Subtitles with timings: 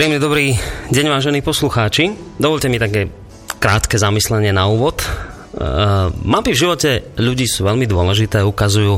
[0.00, 0.56] Príjemný dobrý
[0.96, 2.16] deň, vážení poslucháči.
[2.40, 3.12] Dovolte mi také
[3.60, 5.04] krátke zamyslenie na úvod.
[5.52, 8.96] Uh, mapy v živote ľudí sú veľmi dôležité, ukazujú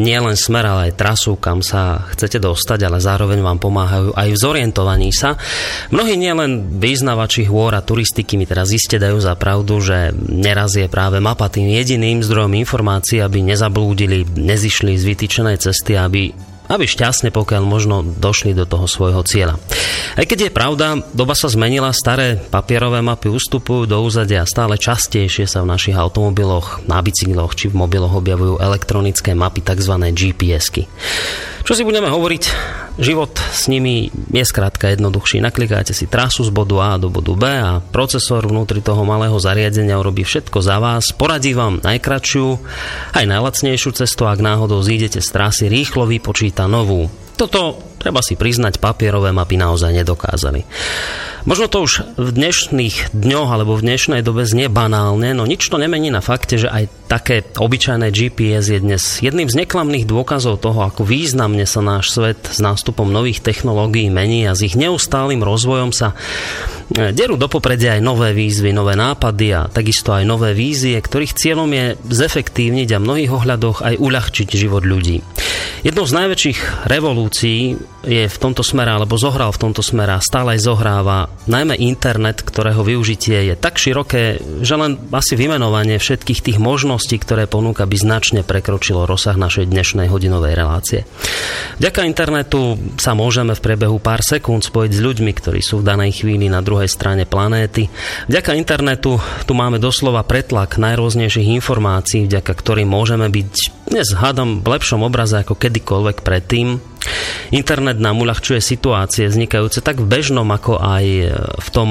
[0.00, 4.40] nielen smer, ale aj trasu, kam sa chcete dostať, ale zároveň vám pomáhajú aj v
[4.40, 5.36] zorientovaní sa.
[5.92, 10.88] Mnohí nielen význavači hôr a turistiky mi teraz iste dajú za pravdu, že neraz je
[10.88, 16.32] práve mapa tým jediným zdrojom informácií, aby nezablúdili, nezišli z vytýčenej cesty, aby
[16.70, 19.58] aby šťastne pokiaľ možno došli do toho svojho cieľa.
[20.14, 24.78] Aj keď je pravda, doba sa zmenila, staré papierové mapy ustupujú do úzadia a stále
[24.78, 29.94] častejšie sa v našich automobiloch, na bicykloch či v mobiloch objavujú elektronické mapy, tzv.
[30.14, 30.86] GPS-ky.
[31.60, 32.44] Čo si budeme hovoriť?
[33.00, 35.40] Život s nimi je skrátka jednoduchší.
[35.40, 39.96] Naklikáte si trasu z bodu A do bodu B a procesor vnútri toho malého zariadenia
[39.96, 42.46] urobí všetko za vás, poradí vám najkračšiu,
[43.16, 47.08] aj najlacnejšiu cestu, ak náhodou zídete z trasy, rýchlo vypočíta novú.
[47.36, 50.64] Toto, treba si priznať, papierové mapy naozaj nedokázali.
[51.48, 55.80] Možno to už v dnešných dňoch alebo v dnešnej dobe znie banálne, no nič to
[55.80, 60.84] nemení na fakte, že aj také obyčajné GPS je dnes jedným z neklamných dôkazov toho,
[60.84, 65.96] ako významne sa náš svet s nástupom nových technológií mení a s ich neustálým rozvojom
[65.96, 66.12] sa
[66.92, 71.36] e, derú do popredia aj nové výzvy, nové nápady a takisto aj nové vízie, ktorých
[71.40, 75.24] cieľom je zefektívniť a v mnohých ohľadoch aj uľahčiť život ľudí.
[75.88, 80.64] Jednou z najväčších revolúcií je v tomto smere, alebo zohral v tomto smere stále aj
[80.64, 87.20] zohráva najmä internet, ktorého využitie je tak široké, že len asi vymenovanie všetkých tých možností,
[87.20, 91.00] ktoré ponúka, by značne prekročilo rozsah našej dnešnej hodinovej relácie.
[91.76, 96.24] Vďaka internetu sa môžeme v priebehu pár sekúnd spojiť s ľuďmi, ktorí sú v danej
[96.24, 97.88] chvíli na druhej strane planéty.
[98.28, 104.78] Vďaka internetu tu máme doslova pretlak najrôznejších informácií, vďaka ktorým môžeme byť dnes hádam v
[104.78, 106.78] lepšom obraze ako kedykoľvek predtým.
[107.50, 111.04] Internet nám uľahčuje situácie vznikajúce tak v bežnom, ako aj
[111.58, 111.88] v tom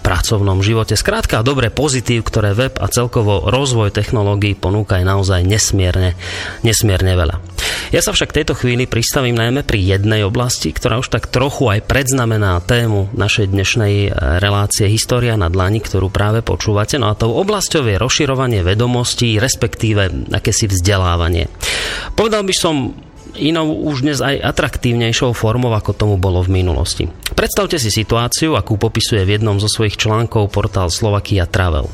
[0.00, 0.96] pracovnom živote.
[0.96, 6.16] Skrátka, dobré pozitív, ktoré web a celkovo rozvoj technológií ponúka je naozaj nesmierne,
[6.64, 7.36] nesmierne veľa.
[7.90, 11.84] Ja sa však tejto chvíli pristavím najmä pri jednej oblasti, ktorá už tak trochu aj
[11.84, 16.96] predznamená tému našej dnešnej relácie História na dlani, ktorú práve počúvate.
[16.96, 21.33] No a tou oblasťou je rozširovanie vedomostí, respektíve akési vzdelávanie.
[22.14, 22.94] Povedal by som
[23.34, 27.04] inou už dnes aj atraktívnejšou formou, ako tomu bolo v minulosti.
[27.34, 31.90] Predstavte si situáciu, akú popisuje v jednom zo svojich článkov portál Slovakia Travel.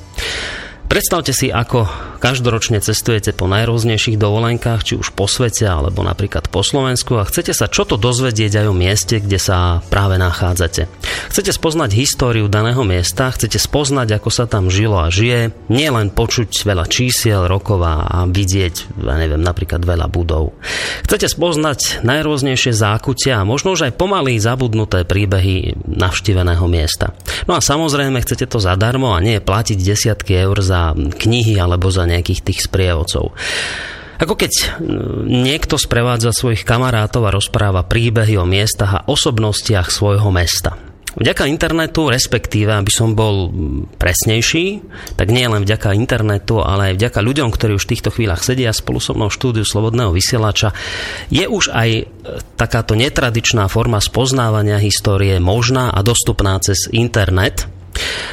[0.91, 1.87] Predstavte si, ako
[2.19, 7.55] každoročne cestujete po najrôznejších dovolenkách, či už po svete, alebo napríklad po Slovensku a chcete
[7.55, 10.91] sa čo to dozvedieť aj o mieste, kde sa práve nachádzate.
[11.31, 16.11] Chcete spoznať históriu daného miesta, chcete spoznať, ako sa tam žilo a žije, nie len
[16.11, 20.59] počuť veľa čísiel, rokov a vidieť, ja neviem, napríklad veľa budov.
[21.07, 27.15] Chcete spoznať najrôznejšie zákutia a možno už aj pomaly zabudnuté príbehy navštíveného miesta.
[27.47, 32.09] No a samozrejme chcete to zadarmo a nie platiť desiatky eur za knihy alebo za
[32.09, 33.33] nejakých tých sprievodcov.
[34.21, 34.77] Ako keď
[35.25, 40.77] niekto sprevádza svojich kamarátov a rozpráva príbehy o miestach a osobnostiach svojho mesta.
[41.11, 43.51] Vďaka internetu, respektíve, aby som bol
[43.99, 44.79] presnejší,
[45.19, 48.71] tak nie len vďaka internetu, ale aj vďaka ľuďom, ktorí už v týchto chvíľach sedia
[48.71, 50.71] spolu so mnou v štúdiu Slobodného vysielača,
[51.27, 52.07] je už aj
[52.55, 57.67] takáto netradičná forma spoznávania histórie možná a dostupná cez internet–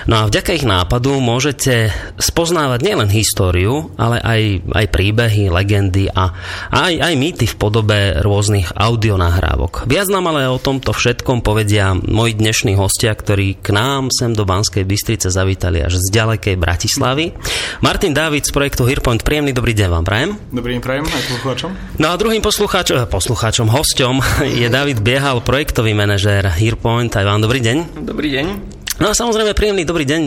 [0.07, 4.41] No a vďaka ich nápadu môžete spoznávať nielen históriu, ale aj,
[4.71, 6.31] aj príbehy, legendy a
[6.71, 9.83] aj, aj mýty v podobe rôznych audionahrávok.
[9.83, 14.47] Viac nám ale o tomto všetkom povedia moji dnešní hostia, ktorí k nám sem do
[14.47, 17.35] Banskej Bystrice zavítali až z ďalekej Bratislavy.
[17.83, 20.29] Martin David z projektu Hearpoint, príjemný dobrý deň vám prajem.
[20.55, 21.69] Dobrý deň prajem aj poslucháčom.
[21.99, 24.15] No a druhým poslucháčom, eh, poslucháčom, hosťom
[24.61, 27.11] je David Biehal, projektový manažér Hearpoint.
[27.19, 28.07] Aj vám dobrý deň.
[28.07, 28.76] Dobrý deň.
[28.97, 30.21] No a samozrejme príjemný dobrý deň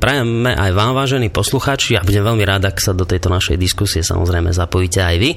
[0.00, 1.92] prajeme aj vám, vážení poslucháči.
[1.92, 5.36] Ja budem veľmi rád, ak sa do tejto našej diskusie samozrejme zapojíte aj vy.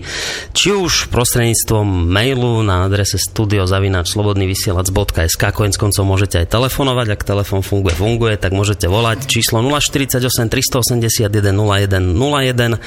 [0.56, 7.92] Či už prostredníctvom mailu na adrese studiozavinačslobodnyvysielac.sk Koniec koncov môžete aj telefonovať, ak telefon funguje,
[7.92, 12.80] funguje, tak môžete volať číslo 048 381 0101.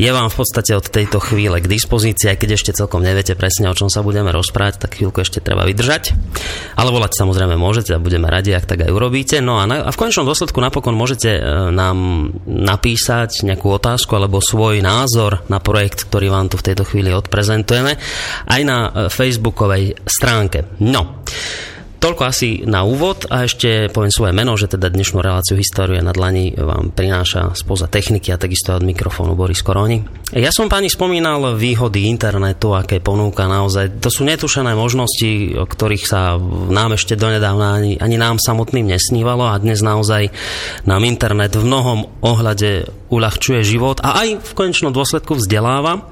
[0.00, 3.68] Je vám v podstate od tejto chvíle k dispozícii, aj keď ešte celkom neviete presne,
[3.68, 6.16] o čom sa budeme rozprávať, tak chvíľku ešte treba vydržať.
[6.80, 9.41] Ale volať samozrejme môžete a budeme radi, ak tak aj urobíte.
[9.42, 11.40] No a, na, a v konečnom dôsledku napokon môžete e,
[11.74, 17.10] nám napísať nejakú otázku alebo svoj názor na projekt, ktorý vám tu v tejto chvíli
[17.10, 17.98] odprezentujeme
[18.46, 20.78] aj na e, facebookovej stránke.
[20.78, 21.26] No,
[22.02, 26.10] toľko asi na úvod a ešte poviem svoje meno, že teda dnešnú reláciu Histórie na
[26.10, 30.02] dlani vám prináša spoza techniky a takisto od mikrofónu Boris Koroni.
[30.34, 34.02] Ja som pani spomínal výhody internetu, aké ponúka naozaj.
[34.02, 36.34] To sú netušené možnosti, o ktorých sa
[36.72, 40.34] nám ešte donedávna ani, ani nám samotným nesnívalo a dnes naozaj
[40.82, 46.10] nám internet v mnohom ohľade uľahčuje život a aj v konečnom dôsledku vzdeláva.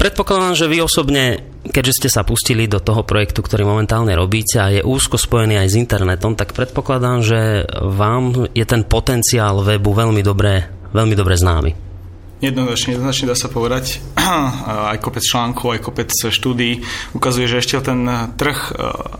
[0.00, 4.70] Predpokladám, že vy osobne, keďže ste sa pustili do toho projektu, ktorý momentálne robíte a
[4.70, 10.22] je úzko spojený aj s internetom, tak predpokladám, že vám je ten potenciál webu veľmi
[10.22, 11.89] dobre, veľmi dobre známy.
[12.40, 14.00] Jednoznačne, jednoznačne dá sa povedať.
[14.90, 16.80] Aj kopec článkov, aj kopec štúdí
[17.12, 18.00] ukazuje, že ešte ten
[18.36, 18.72] trh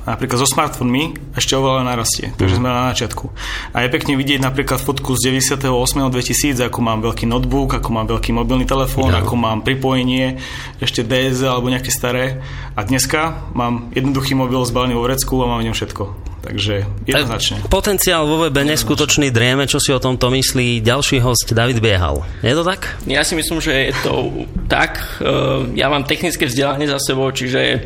[0.08, 2.32] napríklad so smartfónmi ešte oveľa narastie.
[2.40, 3.28] Takže sme na začiatku.
[3.76, 5.68] A je pekne vidieť napríklad fotku z 98.
[5.68, 10.40] 2000, ako mám veľký notebook, ako mám veľký mobilný telefón, ako mám pripojenie,
[10.80, 12.40] ešte DS alebo nejaké staré.
[12.72, 16.29] A dneska mám jednoduchý mobil zbalený vo vrecku a mám v ňom všetko.
[16.40, 17.60] Takže jednoznačne.
[17.68, 22.24] Potenciál vo webe neskutočný drieme, čo si o tomto myslí ďalší host David Biehal.
[22.40, 22.96] Je to tak?
[23.04, 24.32] Ja si myslím, že je to
[24.64, 25.20] tak.
[25.20, 27.84] E, ja mám technické vzdelanie za sebou, čiže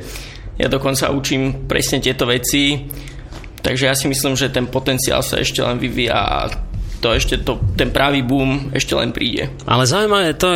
[0.55, 2.87] ja dokonca učím presne tieto veci.
[3.59, 6.39] Takže ja si myslím, že ten potenciál sa ešte len vyvíja a
[7.05, 9.53] to ešte to, ten pravý boom ešte len príde.
[9.69, 10.49] Ale zaujímavé, to,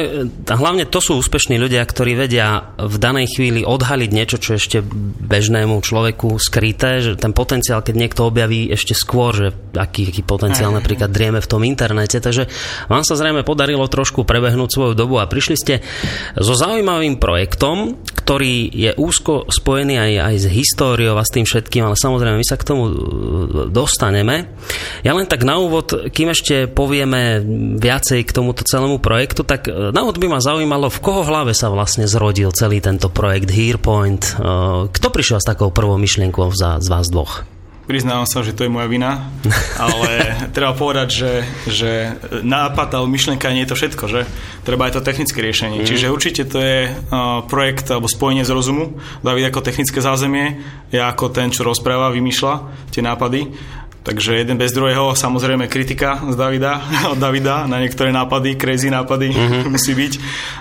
[0.49, 4.81] hlavne to sú úspešní ľudia, ktorí vedia v danej chvíli odhaliť niečo, čo ešte
[5.29, 10.73] bežnému človeku skryté, že ten potenciál, keď niekto objaví ešte skôr, že aký, aký potenciál
[10.73, 12.49] aj, napríklad drieme v tom internete, takže
[12.89, 15.75] vám sa zrejme podarilo trošku prebehnúť svoju dobu a prišli ste
[16.33, 21.85] so zaujímavým projektom, ktorý je úzko spojený aj, aj s históriou a s tým všetkým,
[21.85, 22.89] ale samozrejme my sa k tomu
[23.69, 24.49] dostaneme.
[25.05, 27.43] Ja len tak na úvod, kým ešte povieme
[27.83, 31.67] viacej k tomuto celému projektu, tak e, na by ma zaujímalo, v koho hlave sa
[31.67, 34.23] vlastne zrodil celý tento projekt Hearpoint.
[34.23, 34.33] E,
[34.87, 37.43] kto prišiel s takou prvou myšlienkou z vás dvoch?
[37.89, 39.33] Priznávam sa, že to je moja vina,
[39.83, 41.33] ale treba povedať, že,
[41.67, 41.91] že
[42.45, 44.21] nápad alebo myšlienka nie je to všetko, že
[44.63, 45.83] treba aj to technické riešenie.
[45.83, 45.89] Mm.
[45.89, 49.01] Čiže určite to je uh, projekt alebo spojenie z rozumu.
[49.25, 50.61] David ako technické zázemie,
[50.93, 52.55] ja ako ten, čo rozpráva, vymýšľa
[52.93, 53.41] tie nápady
[54.09, 56.81] Takže jeden bez druhého, samozrejme kritika z Davida,
[57.13, 59.69] od Davida na niektoré nápady, crazy nápady mm-hmm.
[59.77, 60.13] musí byť.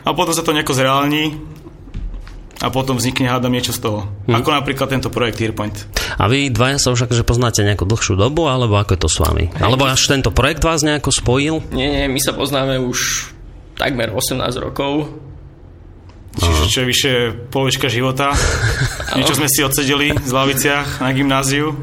[0.04, 1.32] A potom sa to nejako zreálni
[2.60, 4.10] a potom vznikne hádam niečo z toho.
[4.28, 4.42] Mm.
[4.42, 5.78] Ako napríklad tento projekt Earpoint.
[6.18, 9.18] A vy dvaja sa už akože poznáte nejakú dlhšiu dobu, alebo ako je to s
[9.22, 9.46] vami?
[9.62, 11.62] Alebo až tento projekt vás nejako spojil?
[11.72, 13.30] Nie, nie, my sa poznáme už
[13.78, 15.14] takmer 18 rokov
[16.38, 17.14] Čiže čo je vyše
[17.50, 18.30] polovička života.
[19.18, 21.74] Niečo sme si odsedeli z laviciach na gymnáziu.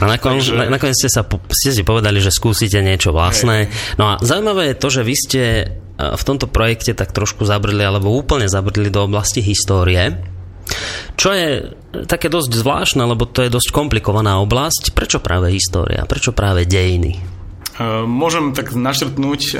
[0.00, 0.56] A nakon, Takže...
[0.56, 3.68] na, nakoniec ste, sa, ste si povedali, že skúsite niečo vlastné.
[4.00, 5.64] No a zaujímavé je to, že vy ste e,
[6.00, 10.16] v tomto projekte tak trošku zabrdli, alebo úplne zabrdli do oblasti histórie.
[11.18, 11.48] Čo je
[12.08, 14.96] také dosť zvláštne, lebo to je dosť komplikovaná oblasť.
[14.96, 16.08] Prečo práve história?
[16.08, 17.20] Prečo práve dejiny?
[17.78, 19.54] Uh, môžem tak naštrtnúť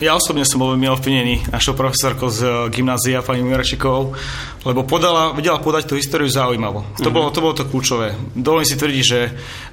[0.00, 4.16] ja osobne som bol veľmi ovplyvnený našou profesorkou z eh, gymnázia, pani Miračikovou,
[4.64, 6.84] lebo podala, vedela podať tú históriu zaujímavo.
[6.96, 7.12] To, mm-hmm.
[7.12, 8.16] bolo, to bolo to kľúčové.
[8.32, 9.20] Dovolím si tvrdiť, že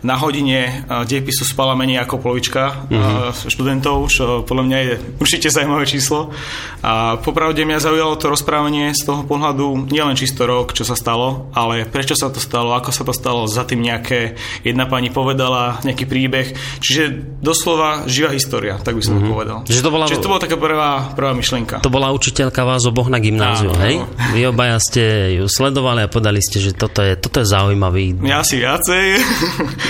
[0.04, 3.48] na hodine eh, dejepisu spala menej ako polovička mm-hmm.
[3.48, 4.94] študentov, čo podľa mňa je
[5.24, 6.36] určite zaujímavé číslo.
[6.84, 11.50] A popravde mňa zaujalo to rozprávanie z toho pohľadu nielen čisto rok, čo sa stalo,
[11.56, 14.36] ale prečo sa to stalo, ako sa to stalo, za tým nejaké
[14.68, 16.52] jedna pani povedala, nejaký príbeh.
[16.84, 19.31] Čiže doslova živá história, tak by som mm-hmm.
[19.31, 19.57] povedal.
[19.64, 21.81] Čiže to bola Čiže to bola taká prvá, prvá myšlienka.
[21.81, 23.95] To bola učiteľka vás oboch na gymnáziu, Áno, hej?
[24.33, 28.18] Vy obaja ste ju sledovali a podali ste, že toto je, toto je zaujímavý.
[28.26, 29.21] Ja si viacej.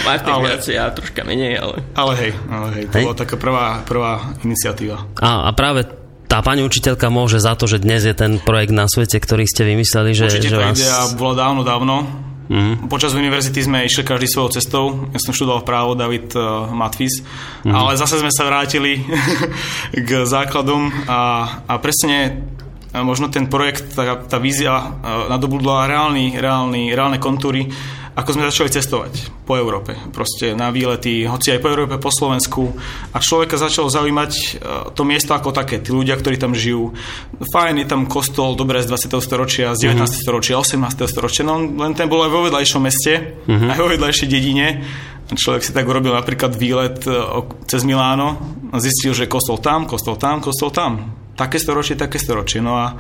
[0.08, 0.44] Martin ale...
[0.54, 1.76] viacej, ja troška menej, ale...
[1.96, 3.04] Ale hej, ale hej, to hej?
[3.08, 4.12] bola taká prvá, prvá
[4.44, 4.98] iniciatíva.
[5.20, 5.88] A, a práve
[6.28, 9.64] tá pani učiteľka môže za to, že dnes je ten projekt na svete, ktorý ste
[9.64, 10.76] vymysleli, že, Určite že tá vás...
[10.76, 11.96] idea bola dávno, dávno
[12.48, 12.88] Mm.
[12.88, 14.86] Počas univerzity sme išli každý svojou cestou.
[15.12, 17.20] Ja som študoval právo, David uh, Matvis.
[17.68, 17.76] Mm.
[17.76, 19.04] Ale zase sme sa vrátili
[20.08, 21.20] k základom a,
[21.68, 22.48] a presne
[22.96, 27.68] možno ten projekt, tá, tá vízia uh, nadobudla reálny, reálny, reálne kontúry
[28.18, 29.94] ako sme začali cestovať po Európe.
[30.10, 32.74] Proste na výlety, hoci aj po Európe, po Slovensku.
[33.14, 34.44] A človeka začalo zaujímať e,
[34.98, 36.98] to miesto ako také, tí ľudia, ktorí tam žijú.
[37.54, 39.22] Fajn, je tam kostol, dobré z 20.
[39.22, 40.02] storočia, z 19.
[40.02, 40.10] Mm-hmm.
[40.10, 40.98] storočia, 18.
[41.06, 43.70] storočia, no len ten bol aj vo vedľajšom meste, mm-hmm.
[43.70, 44.68] aj vo vedľajšej dedine.
[45.30, 47.14] Človek si tak urobil napríklad výlet e,
[47.70, 48.42] cez Miláno
[48.74, 51.14] a zistil, že kostol tam, kostol tam, kostol tam.
[51.38, 52.66] Také storočie, také storočie.
[52.66, 52.98] No a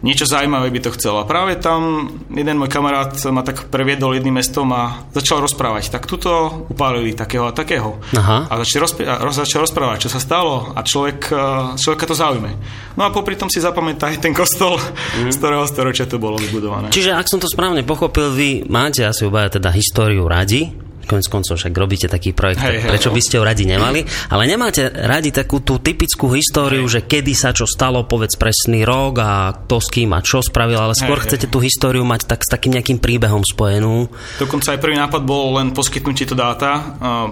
[0.00, 1.20] niečo zaujímavé by to chcel.
[1.20, 5.92] A práve tam jeden môj kamarát ma tak previedol jedným mestom a začal rozprávať.
[5.92, 8.00] Tak tuto upálili takého a takého.
[8.16, 8.48] Aha.
[8.48, 11.44] A začal, rozpr- a začal rozprávať, čo sa stalo a človek, e,
[11.76, 12.50] človeka to zaujme.
[12.96, 15.30] No a popri tom si zapamätá aj ten kostol, mm.
[15.30, 16.88] z ktorého storočia to bolo vybudované.
[16.90, 21.56] Čiže ak som to správne pochopil, vy máte asi obaja teda históriu radi, konec koncov
[21.56, 25.30] však robíte taký projekt, hej, hej, prečo by ste ho radi nemali, ale nemáte radi
[25.34, 26.92] takú tú typickú históriu, hej.
[26.98, 30.78] že kedy sa čo stalo, povedz presný rok a to s kým a čo spravil,
[30.78, 31.52] ale skôr hej, chcete hej.
[31.52, 34.08] tú históriu mať tak s takým nejakým príbehom spojenú.
[34.38, 36.82] Dokonca aj prvý nápad bol len poskytnutie to dáta, uh,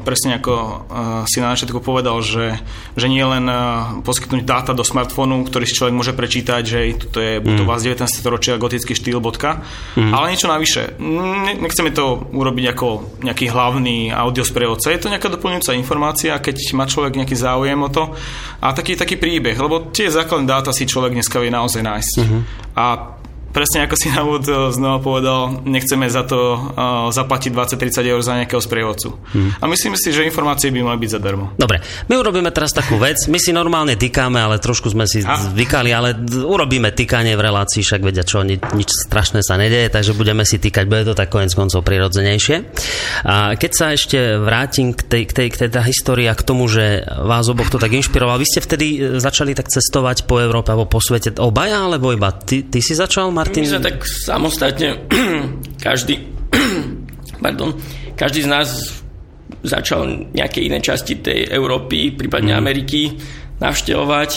[0.02, 0.72] presne ako uh,
[1.25, 2.58] si na začiatku povedal, že,
[2.94, 7.18] že nie len uh, poskytnúť dáta do smartfónu, ktorý si človek môže prečítať, že toto
[7.18, 7.80] je budova mm.
[7.80, 8.20] z 19.
[8.22, 9.62] storočia, gotický štýl, bodka,
[9.96, 10.12] mm.
[10.12, 10.98] ale niečo navyše.
[11.58, 12.87] Nechceme to urobiť ako
[13.25, 14.95] nejaký hlavný audiosprievodca.
[14.95, 18.15] Je to nejaká doplňujúca informácia, keď má človek nejaký záujem o to.
[18.62, 22.15] A taký, taký príbeh, lebo tie základné dáta si človek dneska vie naozaj nájsť.
[22.23, 22.41] Uh-huh.
[22.79, 23.17] A
[23.59, 28.21] presne ako si na úvod eh, znova povedal, nechceme za to uh, zaplatiť 20-30 eur
[28.23, 29.19] za nejakého sprievodcu.
[29.35, 29.50] Hmm.
[29.59, 31.59] A myslím si, že informácie by mali byť zadarmo.
[31.59, 33.27] Dobre, my urobíme teraz takú vec.
[33.27, 35.35] My si normálne týkame, ale trošku sme si a?
[35.35, 36.15] zvykali, ale
[36.47, 40.62] urobíme týkanie v relácii, však vedia čo, ni- nič strašné sa nedeje, takže budeme si
[40.62, 42.57] týkať, bude to tak konec koncov prirodzenejšie.
[43.27, 46.47] A keď sa ešte vrátim k tej, k tej, k tej tá histórii a k
[46.47, 50.38] tomu, že vás oboch to tak inšpiroval, vy ste vtedy eh, začali tak cestovať po
[50.38, 53.48] Európe alebo po svete obaja, alebo iba ty, ty si začal, Martin?
[53.57, 55.09] My sme tak samostatne,
[55.87, 56.28] každý,
[57.45, 57.73] pardon,
[58.19, 58.69] každý z nás
[59.64, 62.59] začal nejaké iné časti tej Európy, prípadne mm.
[62.59, 63.00] Ameriky
[63.59, 64.31] navštevovať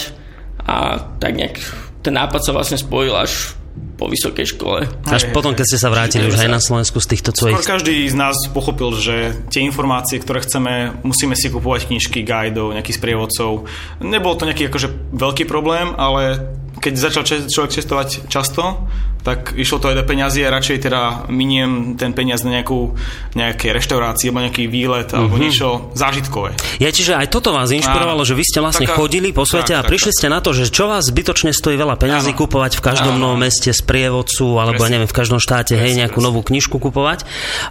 [0.66, 1.56] a tak nejak
[2.02, 3.54] ten nápad sa vlastne spojil až
[4.02, 4.90] po vysokej škole.
[5.06, 7.62] Až aj, potom, keď ste sa vrátili už aj na Slovensku z týchto svojich...
[7.62, 12.74] Skoro každý z nás pochopil, že tie informácie, ktoré chceme, musíme si kupovať knižky, guidov,
[12.74, 13.70] nejakých sprievodcov.
[14.02, 16.50] Nebol to nejaký akože veľký problém, ale
[16.80, 18.88] keď začal človek cestovať často,
[19.22, 22.98] tak išlo to aj do peňazí a radšej teda miniem ten peniaz na nejakú,
[23.38, 25.46] nejaké reštaurácii alebo nejaký výlet alebo mm-hmm.
[25.46, 26.58] niečo zážitkové.
[26.82, 29.78] Ja, čiže aj toto vás inšpirovalo, a, že vy ste vlastne taká, chodili po svete
[29.78, 30.34] tak, a prišli tak, ste tak.
[30.34, 33.40] na to, že čo vás zbytočne stojí veľa peňazí áno, kupovať v každom áno, novom
[33.46, 36.30] meste z prievodcu alebo presne, neviem, v každom štáte, presne, hej, nejakú presne.
[36.34, 37.20] novú knižku kupovať.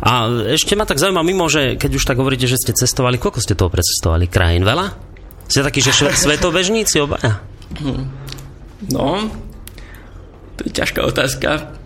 [0.07, 3.43] A ešte ma tak zaujíma, mimo, že keď už tak hovoríte, že ste cestovali, koľko
[3.43, 4.31] ste toho precestovali?
[4.31, 4.95] Krajín veľa?
[5.51, 5.91] Ste takí, že
[6.31, 7.43] svetobežníci obaja?
[7.75, 8.30] Hm.
[8.89, 9.29] No,
[10.57, 11.77] to je ťažká otázka.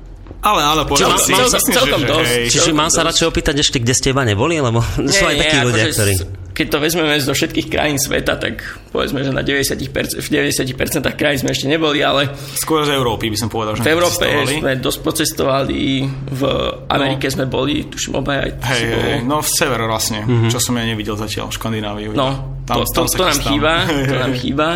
[0.45, 1.33] Ale áno, povedal si.
[1.33, 2.33] Mám, myslím, celkom že, dosť.
[2.37, 5.37] Hej, Čiže mám sa radšej opýtať ešte, kde ste iba neboli, lebo nie, sú aj
[5.41, 6.15] takí ľudia, akože ktorí...
[6.55, 8.63] Keď to vezmeme zo všetkých krajín sveta, tak
[8.95, 12.31] povedzme, že na 90%, v 90% krajín sme ešte neboli, ale...
[12.55, 16.43] Skôr z Európy by som povedal, že V Európe sme dosť pocestovali, v
[16.87, 17.35] Amerike no.
[17.35, 18.51] sme boli, tuším obaja aj...
[18.71, 20.51] Hej, hej, no v sever vlastne, mm-hmm.
[20.55, 22.15] čo som ja nevidel zatiaľ, Škandináviu.
[22.15, 24.69] No, tam, to, to, to, to nám chýba, to nám chýba.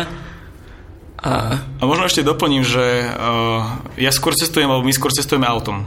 [1.19, 5.83] A, a možno ešte doplním, že uh, ja skôr cestujem, alebo my skôr cestujeme autom.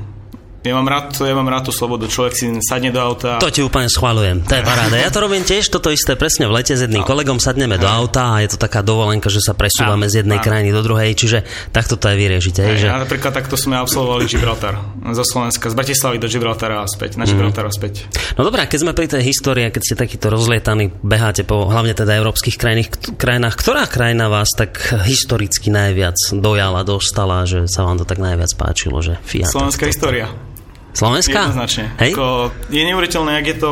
[0.62, 2.06] Ja mám rád, ja mám rád tú slobodu.
[2.06, 3.42] Človek si sadne do auta.
[3.42, 4.46] To ti úplne schválujem.
[4.46, 4.94] To je paráda.
[4.94, 7.08] Ja to robím tiež, toto isté presne v lete s jedným no.
[7.08, 10.12] kolegom sadneme do auta a je to taká dovolenka, že sa presúvame no.
[10.14, 10.44] z jednej no.
[10.46, 11.42] krajiny do druhej, čiže
[11.74, 12.62] takto to aj vyriešite.
[12.62, 12.86] Hey, že...
[12.94, 14.78] Ja napríklad takto sme absolvovali Gibraltar
[15.10, 18.06] zo Slovenska, z Bratislavy do Gibraltara a späť, na Gibraltar a späť.
[18.38, 22.14] No dobré, keď sme pri tej histórii, keď ste takýto rozlietaní, beháte po hlavne teda
[22.22, 24.78] európskych krajinách, krajinách, ktorá krajina vás tak
[25.10, 29.50] historicky najviac dojala, dostala, že sa vám to tak najviac páčilo, že Fiat.
[29.50, 30.51] Slovenská história.
[30.92, 31.48] Slovenska?
[31.48, 31.84] Jednoznačne.
[32.00, 32.12] Hej?
[32.16, 33.70] Ako, je neuveriteľné, jak je to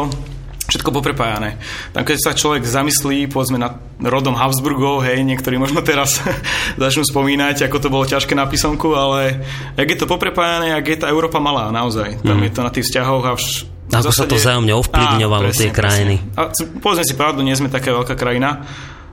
[0.70, 1.58] všetko poprepájané.
[1.90, 6.22] Tam keď sa človek zamyslí, povedzme nad rodom Habsburgov, hej, niektorí možno teraz
[6.82, 9.42] začnú spomínať, ako to bolo ťažké na písomku, ale
[9.74, 12.22] jak je to poprepájané, jak je tá Európa malá, naozaj.
[12.22, 12.44] Tam mm.
[12.46, 14.22] je to na tých vzťahoch a vš- ako zásade...
[14.22, 16.22] sa to vzájomne ovplyvňovalo, tie krajiny.
[16.38, 18.62] A povedzme si pravdu, nie sme taká veľká krajina,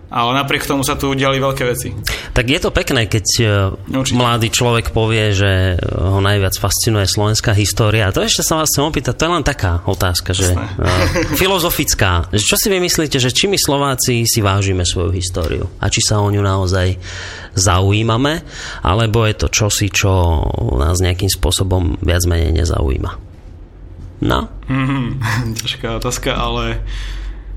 [0.07, 1.91] ale napriek tomu sa tu udiali veľké veci.
[2.31, 3.45] Tak je to pekné, keď e,
[3.91, 4.15] Určite.
[4.15, 8.07] mladý človek povie, že ho najviac fascinuje slovenská história.
[8.07, 10.63] A to ešte sa vás chcem opýtať, to je len taká otázka, že uh,
[11.41, 12.31] filozofická.
[12.31, 15.67] Čo si vy myslíte, že či my Slováci si vážime svoju históriu?
[15.83, 16.95] A či sa o ňu naozaj
[17.57, 18.47] zaujímame?
[18.87, 20.39] Alebo je to čosi, čo
[20.79, 23.11] nás nejakým spôsobom viac menej nezaujíma?
[24.23, 24.49] No?
[24.71, 25.05] Mm-hmm,
[25.61, 26.81] ťažká otázka, ale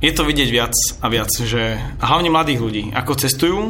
[0.00, 3.60] je to vidieť viac a viac, že hlavne mladých ľudí, ako cestujú,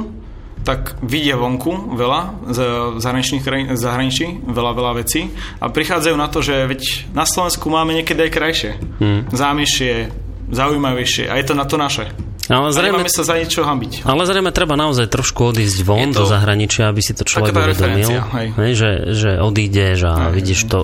[0.61, 2.59] tak vidia vonku veľa z
[3.01, 6.83] zahraničných krajín, zahraničí, veľa, veľa vecí a prichádzajú na to, že veď
[7.17, 9.21] na Slovensku máme niekedy aj krajšie, hmm.
[9.33, 10.13] zámešie,
[10.51, 12.11] zaujímavejšie a je to na to naše.
[12.51, 14.03] Ale zrejme, sa za niečo hambiť.
[14.03, 18.11] Ale zrejme treba naozaj trošku odísť von to, do zahraničia, aby si to človek uvedomil.
[18.59, 20.83] Že, že odídeš a hej, vidíš to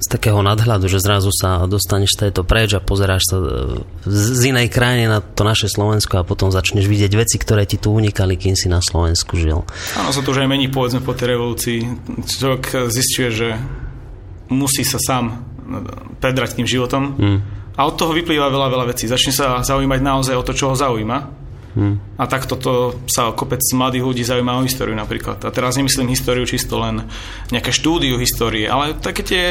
[0.00, 3.36] z takého nadhľadu, že zrazu sa dostaneš z tejto preč a pozeráš sa
[4.06, 7.90] z inej krajiny na to naše Slovensko a potom začneš vidieť veci, ktoré ti tu
[7.90, 9.66] unikali, kým si na Slovensku žil.
[9.98, 11.78] Áno, sa to už aj mení, povedzme, po tej revolúcii.
[12.22, 13.48] Človek zistuje, že
[14.46, 15.42] musí sa sám
[16.22, 17.04] predrať tým životom.
[17.18, 19.06] Hmm a od toho vyplýva veľa, veľa vecí.
[19.06, 21.18] Začne sa zaujímať naozaj o to, čo ho zaujíma.
[21.70, 22.02] Hmm.
[22.18, 25.38] A takto to sa kopec mladých ľudí zaujíma o históriu napríklad.
[25.46, 27.06] A teraz nemyslím históriu čisto len
[27.54, 29.42] nejaké štúdiu histórie, ale také tie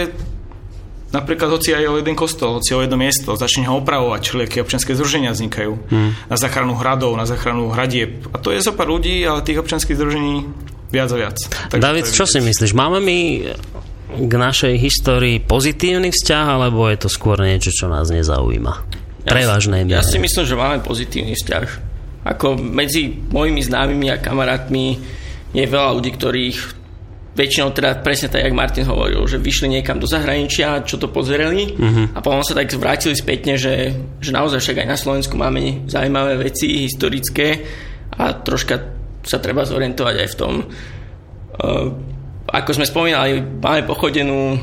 [1.10, 4.94] Napríklad hoci aj o jeden kostol, hoci o jedno miesto, začne ho opravovať, všelijaké občianske
[4.94, 6.30] združenia vznikajú hmm.
[6.30, 8.30] na záchranu hradov, na záchranu hradieb.
[8.30, 10.46] A to je zo pár ľudí, ale tých občianských združení
[10.94, 11.38] viac a viac.
[11.74, 12.78] Takže David, čo si myslíš?
[12.78, 13.20] Máme my
[14.10, 18.74] k našej histórii pozitívny vzťah, alebo je to skôr niečo, čo nás nezaujíma?
[19.30, 21.68] Prevažnej ja, ja si myslím, že máme pozitívny vzťah.
[22.26, 24.98] Ako medzi mojimi známymi a kamarátmi
[25.54, 26.80] je veľa ľudí, ktorých
[27.38, 31.72] väčšinou teda presne tak, jak Martin hovoril, že vyšli niekam do zahraničia, čo to pozerali
[31.72, 32.12] uh-huh.
[32.12, 36.36] a potom sa tak vrátili spätne, že, že naozaj však aj na Slovensku máme zaujímavé
[36.36, 37.64] veci historické
[38.20, 38.76] a troška
[39.24, 41.88] sa treba zorientovať aj v tom, uh,
[42.52, 44.58] ako sme spomínali, máme pochodenú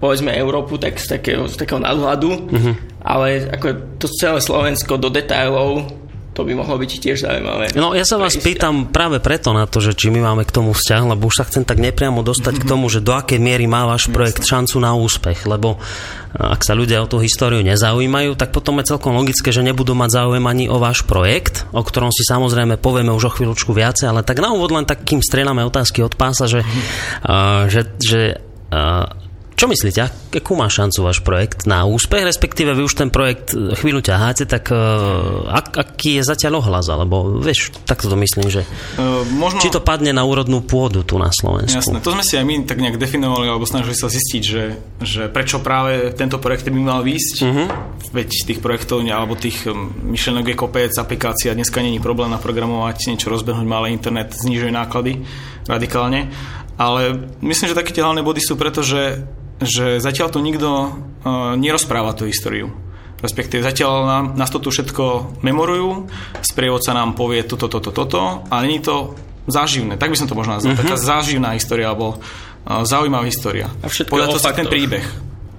[0.00, 2.74] povedzme Európu tak z takého, z takého nadhľadu, uh-huh.
[3.04, 5.99] ale ako to celé Slovensko do detailov
[6.30, 7.74] to by mohlo byť tiež zaujímavé.
[7.74, 10.70] No ja sa vás pýtam práve preto na to, že či my máme k tomu
[10.70, 12.68] vzťah, lebo už sa chcem tak nepriamo dostať mm-hmm.
[12.68, 15.82] k tomu, že do akej miery má váš projekt šancu na úspech, lebo
[16.30, 20.22] ak sa ľudia o tú históriu nezaujímajú, tak potom je celkom logické, že nebudú mať
[20.22, 24.22] záujem ani o váš projekt, o ktorom si samozrejme povieme už o chvíľučku viacej, ale
[24.22, 28.38] tak na úvod len takým strieľame otázky od pása, že, uh, že, že
[28.70, 29.29] uh,
[29.60, 33.76] čo myslíte, akú má šancu váš projekt na úspech, respektíve vy už ten projekt e,
[33.76, 38.64] chvíľu ťaháte, tak uh, ak, aký je zatiaľ ohlas, alebo vieš, takto to myslím, že
[38.96, 39.60] uh, možno...
[39.60, 41.76] či to padne na úrodnú pôdu tu na Slovensku.
[41.76, 44.64] Jasné, to sme si aj my tak nejak definovali, alebo snažili sa zistiť, že,
[45.04, 47.68] že prečo práve tento projekt by mal výjsť, uh-huh.
[48.16, 49.68] veď tých projektov alebo tých
[50.00, 55.20] myšlenok je kopec, aplikácia, dneska není problém naprogramovať, niečo rozbehnúť, malé internet znižuje náklady
[55.68, 56.32] radikálne,
[56.80, 59.20] ale myslím, že také tie hlavné body sú preto, že
[59.60, 62.72] že zatiaľ to nikto uh, nerozpráva tú históriu.
[63.20, 66.08] Respektíve zatiaľ nám, nás to tu všetko memorujú,
[66.40, 69.12] sprievodca nám povie toto, toto, toto, ale není to
[69.44, 70.00] záživné.
[70.00, 70.72] Tak by som to možno nazval.
[70.72, 70.82] Uh-huh.
[70.88, 73.68] Taká záživná história, alebo uh, zaujímavá história.
[73.84, 75.04] A všetko Podľa to sa ten príbeh.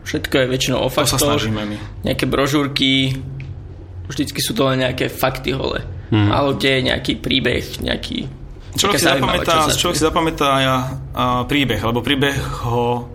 [0.01, 1.21] Všetko je väčšinou o faktoch.
[1.21, 1.77] To sa snažíme my.
[2.01, 3.21] Nejaké brožúrky,
[4.09, 5.85] vždycky sú to len nejaké fakty hole.
[6.09, 6.29] Uh-huh.
[6.33, 10.65] Ale kde je nejaký príbeh, nejaký Človek si, zapamätá, človek si zapamätá aj
[11.43, 13.11] príbeh, lebo príbeh ho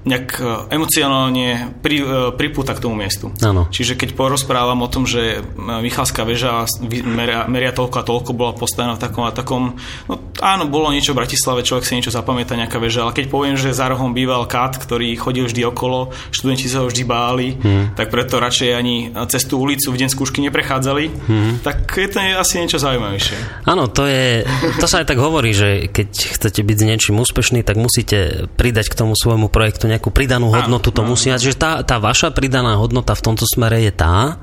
[0.00, 3.36] nejak e, emocionálne pri, e, pripúta k tomu miestu.
[3.44, 3.68] Ano.
[3.68, 6.64] Čiže keď porozprávam o tom, že e, Michalská väža
[7.04, 9.76] meria, meria toľko a toľko bola postavená v takom a takom,
[10.08, 13.60] no áno, bolo niečo v Bratislave, človek si niečo zapamätá, nejaká väža, ale keď poviem,
[13.60, 17.92] že za rohom býval kat, ktorý chodil vždy okolo, študenti sa ho vždy báli, hmm.
[17.92, 21.52] tak preto radšej ani cez tú ulicu v deň skúšky neprechádzali, hmm.
[21.60, 23.68] tak je to asi niečo zaujímavejšie.
[23.68, 24.48] Áno, to je,
[24.80, 28.88] to sa aj tak hovorí, že keď chcete byť s niečím úspešný, tak musíte pridať
[28.88, 31.40] k tomu svojmu projektu nejakú pridanú hodnotu to musí mať.
[31.42, 34.38] Že tá, tá vaša pridaná hodnota v tomto smere je tá,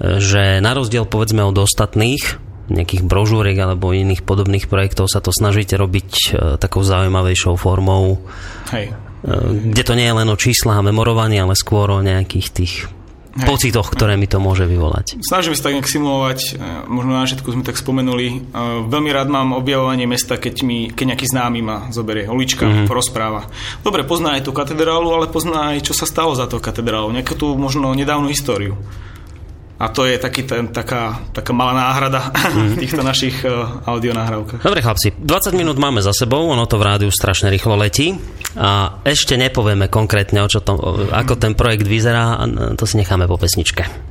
[0.00, 5.74] že na rozdiel povedzme od ostatných nejakých brožúriek alebo iných podobných projektov sa to snažíte
[5.74, 6.28] robiť e,
[6.62, 8.22] takou zaujímavejšou formou.
[8.70, 8.94] Hej.
[8.94, 12.74] E, kde to nie je len o číslach a memorovaní, ale skôr o nejakých tých
[13.30, 13.46] Hej.
[13.46, 15.22] pocitoch, ktoré mi to môže vyvolať.
[15.22, 18.26] Snažím sa tak nejak simulovať, e, možno na všetku sme tak spomenuli.
[18.26, 18.38] E,
[18.90, 22.86] veľmi rád mám objavovanie mesta, keď, mi, keď nejaký známy ma zoberie, ulička, mm-hmm.
[22.90, 23.46] porozpráva.
[23.86, 27.38] Dobre, pozná aj tú katedrálu, ale pozná aj, čo sa stalo za tou katedrálou, nejakú
[27.38, 28.74] tú možno nedávnu históriu.
[29.80, 32.28] A to je taký ten, taká, taká malá náhrada
[32.76, 34.60] v týchto našich uh, audio nahrávkach.
[34.60, 38.12] Dobre chlapci, 20 minút máme za sebou, ono to v rádiu strašne rýchlo letí
[38.60, 40.76] a ešte nepovieme konkrétne, o čo to,
[41.08, 42.44] ako ten projekt vyzerá,
[42.76, 44.09] to si necháme po pesničke.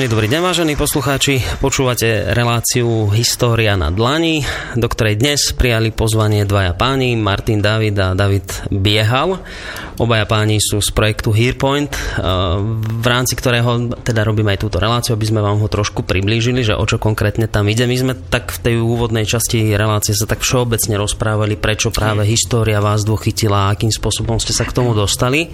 [0.00, 1.44] Príjemný dobrý deň, vážení poslucháči.
[1.60, 4.40] Počúvate reláciu História na dlani,
[4.72, 9.44] do ktorej dnes prijali pozvanie dvaja páni, Martin David a David Biehal.
[10.00, 12.24] Obaja páni sú z projektu Hearpoint, eh,
[12.80, 16.72] v rámci ktorého teda robíme aj túto reláciu, aby sme vám ho trošku priblížili, že
[16.72, 17.84] o čo konkrétne tam ide.
[17.84, 22.80] My sme tak v tej úvodnej časti relácie sa tak všeobecne rozprávali, prečo práve história
[22.80, 25.52] vás dvoch chytila a akým spôsobom ste sa k tomu dostali.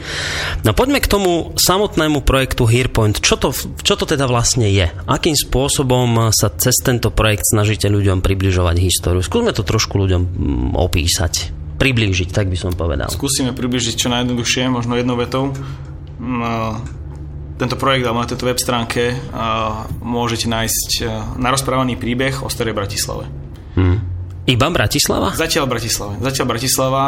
[0.62, 3.18] No poďme k tomu samotnému projektu Hearpoint.
[3.18, 3.50] Čo to,
[3.82, 4.86] čo to teda vlastne je?
[5.10, 9.26] Akým spôsobom sa cez tento projekt snažíte ľuďom približovať históriu?
[9.26, 13.12] Skúsme to trošku ľuďom mm, opísať priblížiť, tak by som povedal.
[13.12, 15.52] Skúsime priblížiť čo najjednoduchšie, možno jednou vetou.
[16.16, 16.80] Mm,
[17.56, 19.16] tento projekt alebo na tejto web stránke
[20.04, 20.88] môžete nájsť
[21.40, 23.24] narozprávaný príbeh o starej Bratislave.
[23.76, 24.00] Hmm.
[24.46, 25.32] Iba Bratislava?
[25.32, 26.20] Zatiaľ Bratislava.
[26.20, 27.04] Zatiaľ Bratislava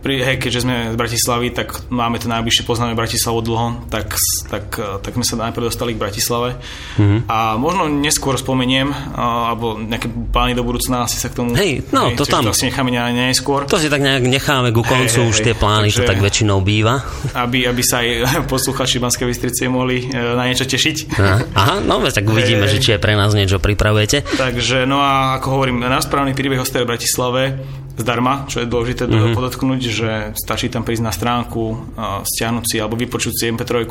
[0.00, 4.16] pri, hej, keďže sme z Bratislavy, tak máme to najbližšie, poznáme Bratislavu dlho, tak,
[4.48, 6.56] tak, tak sme sa najprv dostali k Bratislave.
[6.96, 7.28] Mm-hmm.
[7.28, 11.52] A možno neskôr spomeniem, alebo nejaké plány do budúcna asi sa k tomu...
[11.52, 12.48] Hej, no hej, to tam...
[12.48, 13.68] To si necháme neskôr.
[13.68, 16.18] To si tak nejak necháme ku koncu, hej, už hej, tie plány, takže, to tak
[16.24, 17.04] väčšinou býva.
[17.44, 18.08] Aby, aby sa aj
[18.52, 21.14] posluchači Banskej Bystrice mohli e, na niečo tešiť.
[21.54, 24.24] Aha, no tak uvidíme, hej, že či aj pre nás niečo pripravujete.
[24.34, 27.60] Takže, no a ako hovorím, na správny príbeh o Bratislave
[28.00, 29.36] zdarma, čo je dôležité mm-hmm.
[29.36, 31.92] podotknúť, že stačí tam prísť na stránku,
[32.24, 33.86] stiahnuť si alebo vypočuť si MP3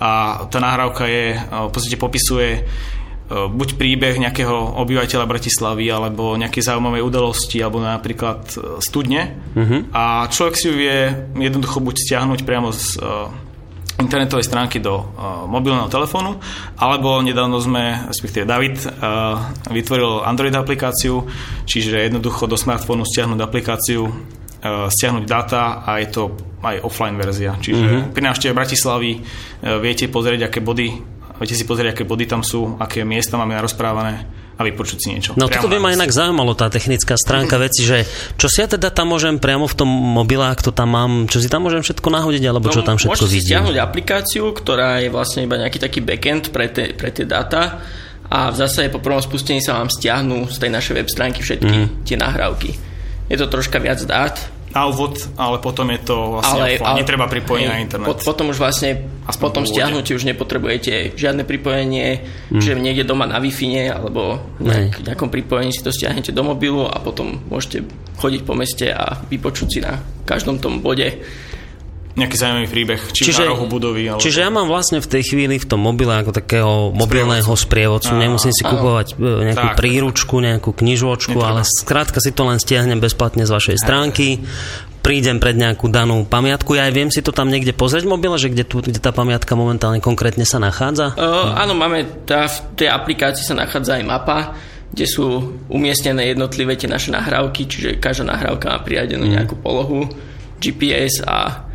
[0.00, 2.64] a tá nahrávka je, v podstate popisuje
[3.30, 8.42] buď príbeh nejakého obyvateľa Bratislavy alebo nejaké zaujímavé udalosti alebo napríklad
[8.82, 9.94] studne mm-hmm.
[9.94, 10.98] a človek si ju vie
[11.38, 12.98] jednoducho buď stiahnuť priamo z
[14.00, 16.40] internetovej stránky do uh, mobilného telefónu,
[16.80, 21.28] alebo nedávno sme, respektíve David, uh, vytvoril Android aplikáciu,
[21.68, 26.22] čiže jednoducho do smartfónu stiahnuť aplikáciu, uh, stiahnuť data a je to
[26.64, 27.54] aj offline verzia.
[27.60, 28.12] Čiže mm-hmm.
[28.16, 30.88] pri návšteve Bratislavy uh, viete pozrieť, aké body,
[31.38, 35.32] viete si pozrieť, aké body tam sú, aké miesta máme narozprávané a vypočuť si niečo.
[35.40, 37.62] No toto by ma inak zaujímalo, tá technická stránka mm.
[37.64, 38.04] veci, že
[38.36, 41.40] čo si ja teda tam môžem priamo v tom mobile, ak to tam mám, čo
[41.40, 43.40] si tam môžem všetko nahodiť, alebo čo no, tam všetko vidím?
[43.40, 47.80] Môžete stiahnuť aplikáciu, ktorá je vlastne iba nejaký taký backend pre, te, pre tie data
[48.28, 51.72] a v zásade po prvom spustení sa vám stiahnu z tej našej web stránky všetky
[51.72, 51.88] mm.
[52.04, 52.76] tie nahrávky.
[53.32, 54.36] Je to troška viac dát,
[54.70, 58.06] na úvod, ale potom je to vlastne ale, ale, netreba pripojenie na internet.
[58.06, 62.58] Po, potom už vlastne Aspoň po tom stiahnutí už nepotrebujete žiadne pripojenie, mm.
[62.58, 63.52] že niekde doma na wi
[63.86, 67.86] alebo nejak, nejakom pripojení si to stiahnete do mobilu a potom môžete
[68.18, 71.22] chodiť po meste a vypočuť si na každom tom bode
[72.18, 74.10] nejaký zaujímavý príbeh, či čiže, na rohu budovy.
[74.10, 74.18] Alebo...
[74.18, 78.10] Čiže ja mám vlastne v tej chvíli v tom mobile ako takého mobilného sprievodcu.
[78.18, 79.78] Nemusím si kupovať e, nejakú tak.
[79.78, 84.42] príručku, nejakú knižočku, ale skrátka si to len stiahnem bezplatne z vašej stránky,
[85.06, 86.74] prídem pred nejakú danú pamiatku.
[86.74, 89.14] Ja aj viem si to tam niekde pozrieť v mobile, že kde, tu, kde tá
[89.14, 91.14] pamiatka momentálne konkrétne sa nachádza?
[91.14, 94.38] Uh, áno, máme, tá, v tej aplikácii sa nachádza aj mapa,
[94.90, 99.32] kde sú umiestnené jednotlivé tie naše nahrávky, čiže každá nahrávka má priradenú mm.
[99.38, 100.10] nejakú polohu,
[100.60, 101.69] GPS a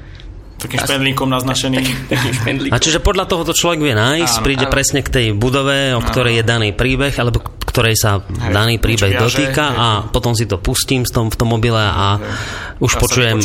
[0.65, 1.77] Takým špendlíkom naznačený.
[1.77, 4.73] Taký, taký A čiže podľa toho to človek vie nájsť, áno, príde áno.
[4.73, 6.39] presne k tej budove, o ktorej áno.
[6.41, 9.75] je daný príbeh, alebo ktorej sa Hej, daný príbeh dotýka hej.
[9.75, 12.79] a potom si to pustím v tom, v tom mobile a hej.
[12.79, 13.37] už Dá počujem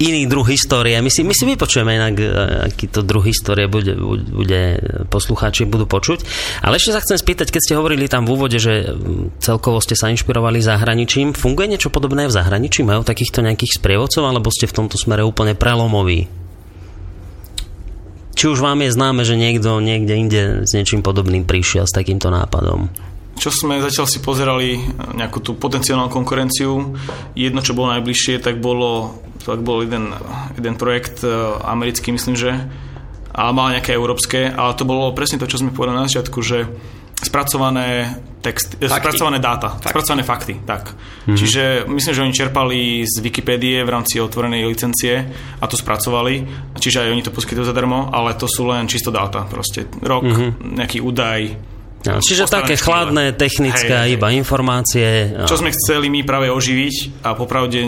[0.00, 0.96] iný druh histórie.
[1.04, 2.26] My si, my si vypočujeme inak, e,
[2.72, 4.80] aký to druh histórie bude, bude
[5.12, 6.24] poslucháči budú počuť.
[6.64, 8.96] Ale ešte sa chcem spýtať, keď ste hovorili tam v úvode, že
[9.44, 12.80] celkovo ste sa inšpirovali zahraničím, funguje niečo podobné v zahraničí?
[12.80, 16.40] Majú takýchto nejakých sprievodcov, alebo ste v tomto smere úplne prelomoví?
[18.40, 22.32] Či už vám je známe, že niekto niekde inde s niečím podobným prišiel s takýmto
[22.32, 22.88] nápadom?
[23.36, 24.80] Čo sme zatiaľ si pozerali
[25.12, 26.96] nejakú tú potenciálnu konkurenciu,
[27.36, 30.16] jedno, čo bolo najbližšie, tak bolo, tak bol jeden,
[30.56, 31.28] jeden projekt e,
[31.68, 32.56] americký, myslím, že,
[33.28, 36.64] a mal nejaké európske, ale to bolo presne to, čo sme povedali na začiatku, že
[37.20, 38.88] spracované, text, fakty.
[38.88, 39.88] spracované dáta, fakty.
[39.92, 40.54] spracované fakty.
[40.64, 40.82] Tak.
[40.90, 41.36] Mm-hmm.
[41.36, 45.28] Čiže myslím, že oni čerpali z Wikipédie v rámci otvorenej licencie
[45.60, 46.44] a to spracovali,
[46.80, 49.44] čiže aj oni to poskytujú zadarmo, ale to sú len čisto dáta.
[49.44, 50.50] Proste rok, mm-hmm.
[50.80, 54.16] nejaký údaj, No, čiže také chladné, technické, hej, hej.
[54.16, 55.36] iba informácie.
[55.44, 57.84] Čo sme chceli my práve oživiť a popravde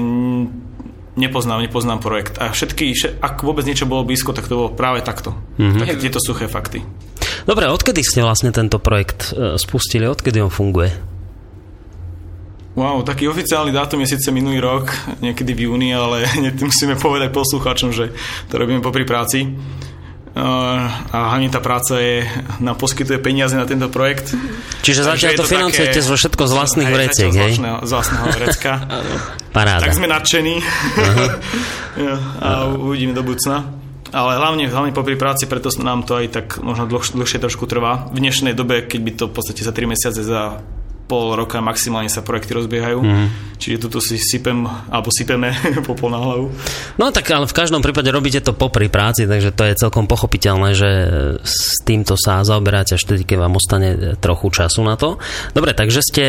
[1.16, 2.40] nepoznám, nepoznám projekt.
[2.40, 5.36] A všetky, ak vôbec niečo bolo blízko, tak to bolo práve takto.
[5.60, 5.80] Mm-hmm.
[5.80, 6.84] Také tieto suché fakty.
[7.42, 10.06] Dobre, odkedy ste vlastne tento projekt e, spustili?
[10.06, 11.12] Odkedy on funguje?
[12.72, 14.88] Wow, taký oficiálny dátum je síce minulý rok,
[15.20, 16.24] niekedy v júni, ale
[16.68, 18.16] musíme povedať poslucháčom, že
[18.48, 19.44] to robíme popri práci.
[20.32, 22.24] Uh, a hlavne tá práca je,
[22.64, 24.32] nám poskytuje peniaze na tento projekt.
[24.80, 27.52] Čiže zatiaľ to, to financujete zo všetko z vlastných hej, vreciek, hej?
[27.60, 28.72] Z vlastného vrecka.
[29.56, 29.84] Paráda.
[29.84, 30.56] Tak sme nadšení.
[30.56, 32.16] Uh-huh.
[32.48, 33.76] a uvidíme do budúcna.
[34.08, 38.08] ale hlavne, hlavne popri práci, preto nám to aj tak možno dlh, dlhšie trošku trvá.
[38.08, 40.64] V dnešnej dobe, keď by to v podstate za 3 mesiace za
[41.06, 43.00] pol roka maximálne sa projekty rozbiehajú.
[43.02, 43.26] Mm.
[43.62, 45.54] Čiže tuto si sypem, alebo sypeme
[45.88, 46.50] popol na hlavu.
[46.98, 50.74] No tak ale v každom prípade robíte to popri práci, takže to je celkom pochopiteľné,
[50.74, 50.90] že
[51.46, 55.22] s týmto sa zaoberáte až tedy, keď vám ostane trochu času na to.
[55.54, 56.24] Dobre, takže ste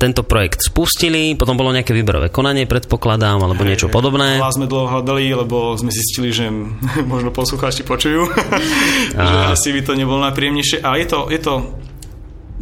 [0.00, 4.40] tento projekt spustili, potom bolo nejaké výberové konanie, predpokladám, alebo hey, niečo podobné.
[4.40, 6.48] Vás sme dlho hľadali, lebo sme zistili, že
[7.12, 8.24] možno poslucháči počujú,
[9.14, 10.80] že asi by to nebolo najpríjemnejšie.
[10.80, 11.54] A je to, je to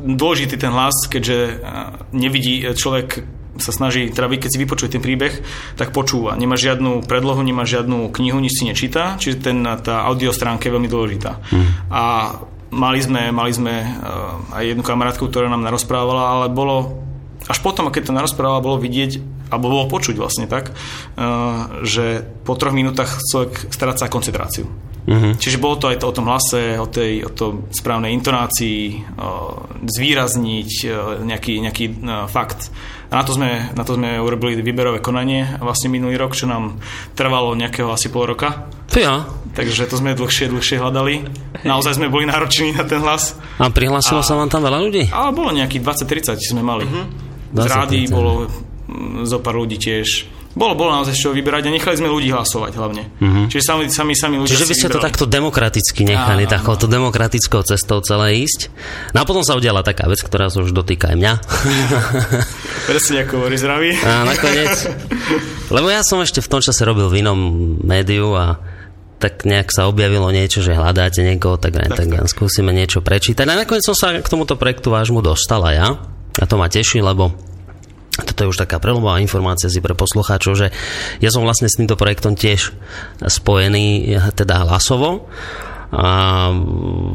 [0.02, 1.56] dôležitý ten hlas, keďže eh,
[2.12, 3.22] nevidí eh, človek
[3.60, 5.44] sa snaží, teda keď si vypočuje ten príbeh,
[5.76, 6.32] tak počúva.
[6.40, 10.72] Nemá žiadnu predlohu, nemá žiadnu knihu, nič si nečíta, čiže ten, tá audio stránka je
[10.72, 11.36] veľmi dôležitá.
[11.52, 11.68] Hmm.
[11.92, 12.02] A
[12.72, 17.04] mali sme, mali sme uh, aj jednu kamarátku, ktorá nám narozprávala, ale bolo
[17.44, 19.20] až potom, keď to narozprávala, bolo vidieť,
[19.52, 24.64] alebo bolo počuť vlastne tak, uh, že po troch minútach človek stráca koncentráciu.
[25.02, 25.34] Uh-huh.
[25.34, 29.66] Čiže bolo to aj to o tom hlase, o tej o tom správnej intonácii, o,
[29.82, 30.90] zvýrazniť o,
[31.26, 31.94] nejaký, nejaký o,
[32.30, 32.70] fakt.
[33.10, 36.78] A na to, sme, na to sme urobili výberové konanie vlastne minulý rok, čo nám
[37.18, 38.70] trvalo nejakého asi pol roka.
[38.94, 39.26] Ja.
[39.58, 41.26] Takže to sme dlhšie, dlhšie hľadali.
[41.66, 43.34] Naozaj sme boli nároční na ten hlas.
[43.58, 45.10] A prihlásilo a, sa vám tam veľa ľudí?
[45.10, 46.86] Ale bolo nejakých 20-30 sme mali.
[46.86, 47.10] Uh-huh.
[47.58, 48.48] Z rády bolo
[49.24, 53.08] zo pár ľudí tiež bolo, bolo naozaj čo vyberať a nechali sme ľudí hlasovať hlavne.
[53.08, 53.44] Mm-hmm.
[53.48, 57.64] Čiže sami, sami, sami ľudia Čiže vy ste to takto demokraticky nechali, áno, takouto demokratickou
[57.64, 58.68] cestou celé ísť.
[59.16, 61.32] No a potom sa udiala taká vec, ktorá sa už dotýka aj mňa.
[62.92, 63.96] Presne ako hovorí zdravý.
[64.04, 64.76] A nakoniec.
[65.72, 67.38] Lebo ja som ešte v tom čase robil v inom
[67.80, 68.60] médiu a
[69.16, 72.28] tak nejak sa objavilo niečo, že hľadáte niekoho, tak, tak, tak, tak.
[72.28, 73.48] skúsime niečo prečítať.
[73.48, 75.96] A nakoniec som sa k tomuto projektu vášmu dostala ja.
[76.36, 77.32] A to ma teší, lebo
[78.12, 80.68] toto je už taká prelomová informácia si pre poslucháčov, že
[81.24, 82.76] ja som vlastne s týmto projektom tiež
[83.24, 85.32] spojený teda hlasovo.
[85.92, 86.48] A,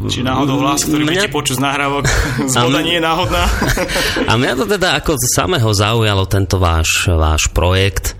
[0.05, 1.09] Či náhodou hlas, ktorý mňa...
[1.09, 2.05] budete počuť z nahrávok,
[2.53, 3.45] zhoda nie je náhodná.
[4.29, 8.13] A mňa to teda ako samého zaujalo tento váš, váš projekt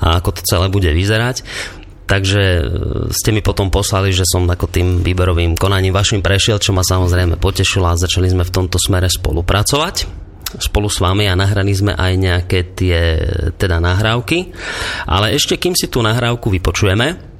[0.00, 1.44] a ako to celé bude vyzerať.
[2.08, 2.62] Takže e,
[3.12, 7.36] ste mi potom poslali, že som ako tým výberovým konaním vašim prešiel, čo ma samozrejme
[7.36, 10.21] potešilo a začali sme v tomto smere spolupracovať
[10.58, 12.98] spolu s vami a nahrali sme aj nejaké tie
[13.56, 14.52] teda nahrávky.
[15.08, 17.32] Ale ešte kým si tú nahrávku vypočujeme,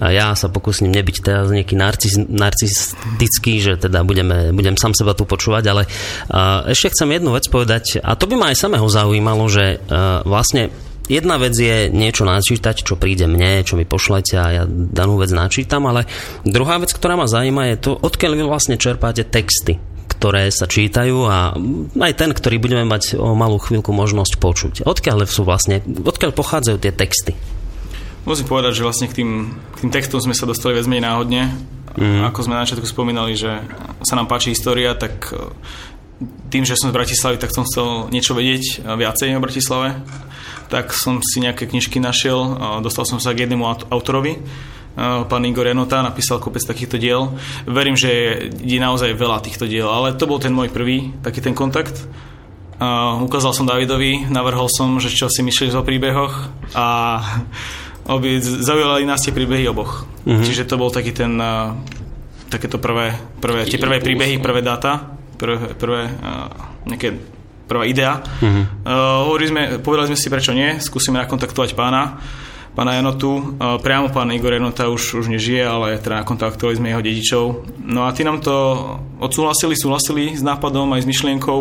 [0.00, 5.12] a ja sa pokúsim nebyť teraz nejaký narcis, narcistický, že teda budeme, budem sám seba
[5.12, 8.88] tu počúvať, ale uh, ešte chcem jednu vec povedať, a to by ma aj samého
[8.88, 10.72] zaujímalo, že uh, vlastne
[11.04, 15.36] jedna vec je niečo načítať, čo príde mne, čo mi pošlete a ja danú vec
[15.36, 16.08] načítam, ale
[16.48, 19.89] druhá vec, ktorá ma zaujíma je to, odkiaľ vy vlastne čerpáte texty
[20.20, 21.56] ktoré sa čítajú a
[21.96, 24.74] aj ten, ktorý budeme mať o malú chvíľku možnosť počuť.
[24.84, 27.32] Odkiaľ sú vlastne, odkiaľ pochádzajú tie texty?
[28.28, 31.42] Musím povedať, že vlastne k tým, k tým textom sme sa dostali viac menej náhodne.
[31.96, 32.28] Mm.
[32.28, 33.64] Ako sme na začiatku spomínali, že
[34.04, 35.48] sa nám páči história, tak e,
[36.52, 40.04] tým, že som z Bratislavy, tak som chcel niečo vedieť viacej o Bratislave.
[40.68, 44.38] Tak som si nejaké knižky našiel, dostal som sa k jednému autorovi,
[44.98, 47.32] pán Igor Janota napísal kopec takýchto diel.
[47.64, 48.10] Verím, že
[48.58, 51.94] je naozaj veľa týchto diel, ale to bol ten môj prvý, taký ten kontakt.
[52.80, 57.20] Uh, ukázal som Davidovi, navrhol som, že čo si myslíš o príbehoch a
[58.16, 60.08] obi, zaujali nás tie príbehy oboch.
[60.24, 60.40] Uh-huh.
[60.40, 61.76] Čiže to bol taký ten, uh,
[62.48, 66.48] takéto prvé, prvé, tie prvé príbehy, prvé dáta, prvé, prvé uh,
[66.88, 67.20] nejaké
[67.68, 68.24] prvá idea.
[68.40, 69.28] Uh-huh.
[69.28, 72.16] Uh, sme, povedali sme si, prečo nie, skúsime nakontaktovať pána
[72.74, 73.58] pána Janotu.
[73.58, 77.44] Priamo pán Igor Janota už, už nežije, ale teda nakontaktovali sme jeho dedičov.
[77.82, 78.54] No a tí nám to
[79.18, 81.60] odsúhlasili, súhlasili s nápadom aj s myšlienkou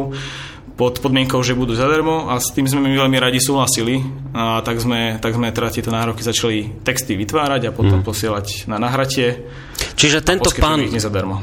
[0.80, 4.00] pod podmienkou, že budú zadarmo a s tým sme my veľmi radi súhlasili.
[4.32, 8.08] A tak sme, tak sme teda tieto nároky začali texty vytvárať a potom hmm.
[8.08, 9.44] posielať na nahratie.
[10.00, 10.80] Čiže tento pán,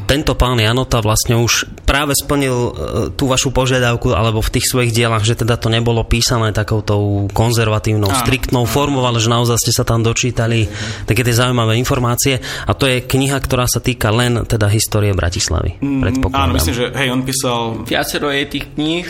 [0.08, 2.70] tento pán Janota vlastne už práve splnil e,
[3.12, 8.08] tú vašu požiadavku alebo v tých svojich dielach, že teda to nebolo písané takoutou konzervatívnou,
[8.08, 8.70] áno, striktnou áno.
[8.70, 10.68] formou, ale že naozaj ste sa tam dočítali
[11.04, 15.80] také tie zaujímavé informácie a to je kniha, ktorá sa týka len teda histórie Bratislavy.
[15.80, 17.58] Mm, áno, myslím, že hej, on písal...
[17.84, 19.08] Viacero je tých kníh,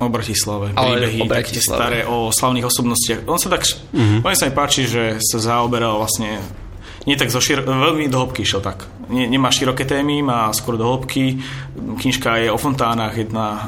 [0.00, 1.76] O Bratislave, príbehy, o Bratislave.
[1.76, 3.28] staré, o slavných osobnostiach.
[3.28, 4.24] On sa tak, mm-hmm.
[4.32, 6.40] sa mi páči, že sa zaoberal vlastne
[7.08, 8.84] nie tak zo šir- veľmi do hĺbky išiel tak.
[9.08, 11.40] Nie, nemá široké témy, má skôr do hĺbky.
[11.96, 13.60] Knižka je o fontánach, jedna uh,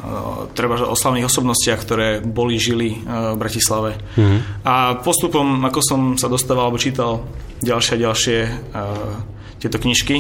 [0.52, 3.96] treba o slavných osobnostiach, ktoré boli, žili uh, v Bratislave.
[3.96, 4.40] Mm-hmm.
[4.68, 7.24] A postupom, ako som sa dostával alebo čítal
[7.64, 9.12] ďalšie a ďalšie uh,
[9.56, 10.16] tieto knižky,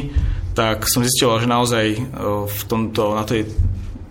[0.56, 1.84] tak som zistil, že naozaj
[2.46, 3.48] v tomto, na tej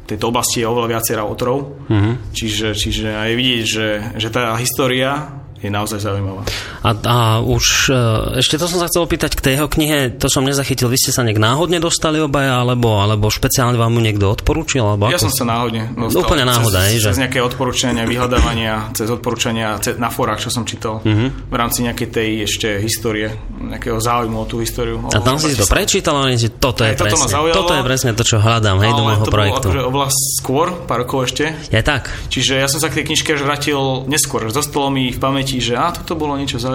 [0.10, 1.88] tejto oblasti je oveľa viacej autorov.
[1.88, 2.14] Mm-hmm.
[2.36, 3.88] Čiže, čiže aj vidieť, že,
[4.20, 6.44] že tá história je naozaj zaujímavá.
[6.82, 10.26] A, a už e, ešte to som sa chcel opýtať k tej jeho knihe, to
[10.34, 14.26] som nezachytil, vy ste sa nejak náhodne dostali obaja, alebo, alebo špeciálne vám ju niekto
[14.34, 14.82] odporúčil?
[14.82, 15.30] Alebo ja ako?
[15.30, 16.26] som sa náhodne dostal.
[16.26, 17.10] Úplne náhoda, cez, že?
[17.13, 21.30] Cez nejaké odporúčania, vyhľadávania, cez odporúčania na forách, čo som čítal, uh-huh.
[21.30, 23.30] v rámci nejakej tej ešte histórie,
[23.62, 24.98] nejakého záujmu o tú históriu.
[25.13, 28.26] A tam si to prečítal, ale si, toto je, presne, toto, toto je presne to,
[28.26, 29.70] čo hľadám, hej, do môjho projektu.
[29.70, 31.54] To bolo akože skôr, pár rokov ešte.
[31.70, 32.10] Je tak.
[32.34, 33.78] Čiže ja som sa k tej knižke až vrátil
[34.10, 34.50] neskôr.
[34.50, 36.71] Zostalo mi v pamäti, že a toto bolo niečo zaujímavé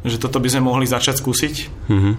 [0.00, 1.54] že toto by sme mohli začať skúsiť,
[1.92, 2.14] mm-hmm.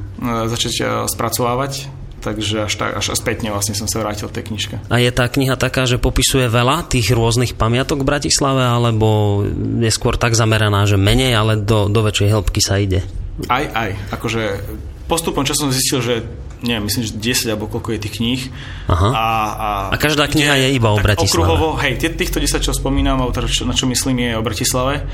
[0.48, 2.02] začať e, spracovávať.
[2.22, 4.76] Takže až, tak, až spätne vlastne som sa vrátil v tej knižke.
[4.94, 9.42] A je tá kniha taká, že popisuje veľa tých rôznych pamiatok v Bratislave, alebo
[9.82, 13.02] je skôr tak zameraná, že menej, ale do, do väčšej hĺbky sa ide?
[13.50, 14.14] Aj, aj.
[14.14, 14.62] Akože
[15.10, 16.16] postupom časom zistil, že
[16.62, 18.42] neviem, myslím, že 10 alebo koľko je tých kníh.
[18.88, 19.10] Aha.
[19.10, 21.46] A, a, a každá kniha je iba o Bratislave.
[21.46, 25.06] Okruhovo, hej, týchto 10, čo spomínam, teda na čo myslím, je o Bratislave.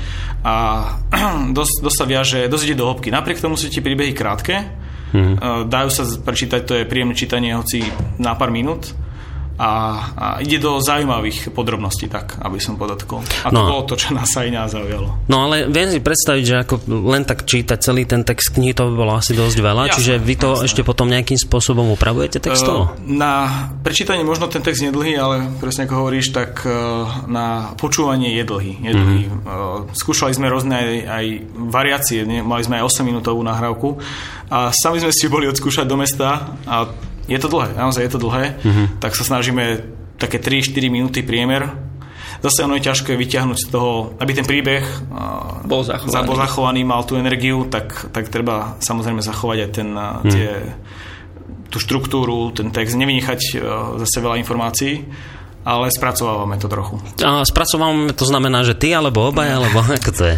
[0.44, 0.54] A
[1.58, 3.08] dosť, dosť sa viaže, dosť ide do hĺbky.
[3.08, 4.54] Napriek tomu sú tie príbehy krátke,
[5.16, 5.66] mm-hmm.
[5.66, 7.82] dajú sa prečítať, to je príjemné čítanie, hoci
[8.20, 8.92] na pár minút
[9.58, 9.70] a,
[10.14, 13.26] a ide do zaujímavých podrobností, tak, aby som podotkol.
[13.42, 13.66] A to no.
[13.66, 15.26] bolo to, čo nás aj zaujalo.
[15.26, 16.74] No ale viem si predstaviť, že ako
[17.10, 20.14] len tak čítať celý ten text knihy, to by bolo asi dosť veľa, jasne, čiže
[20.22, 20.66] vy to jasne.
[20.70, 22.94] ešte potom nejakým spôsobom upravujete textovo?
[22.94, 23.32] Uh, na
[23.82, 28.38] prečítanie možno ten text nie je dlhý, ale presne ako hovoríš, tak uh, na počúvanie
[28.38, 28.72] je dlhý.
[28.78, 29.22] Je dlhý.
[29.26, 29.90] Mm-hmm.
[29.90, 31.26] Skúšali sme rôzne aj, aj
[31.66, 32.46] variácie, ne?
[32.46, 33.98] mali sme aj 8 minútovú nahrávku
[34.48, 36.88] a sami sme si boli odskúšať do mesta a
[37.28, 38.86] je to dlhé, naozaj je to dlhé, uh-huh.
[38.98, 39.84] tak sa snažíme
[40.16, 41.68] také 3-4 minúty priemer.
[42.38, 44.86] Zase ono je ťažké vyťahnuť z toho, aby ten príbeh
[45.66, 50.32] bol zachovaný, bol zachovaný mal tú energiu, tak, tak treba samozrejme zachovať aj ten, uh-huh.
[50.32, 50.50] tie,
[51.68, 53.60] tú štruktúru, ten text, nevynechať
[54.00, 55.04] zase veľa informácií
[55.68, 56.96] ale spracovávame to trochu.
[57.20, 60.36] A spracovávame to znamená, že ty alebo obaj, alebo ako to je?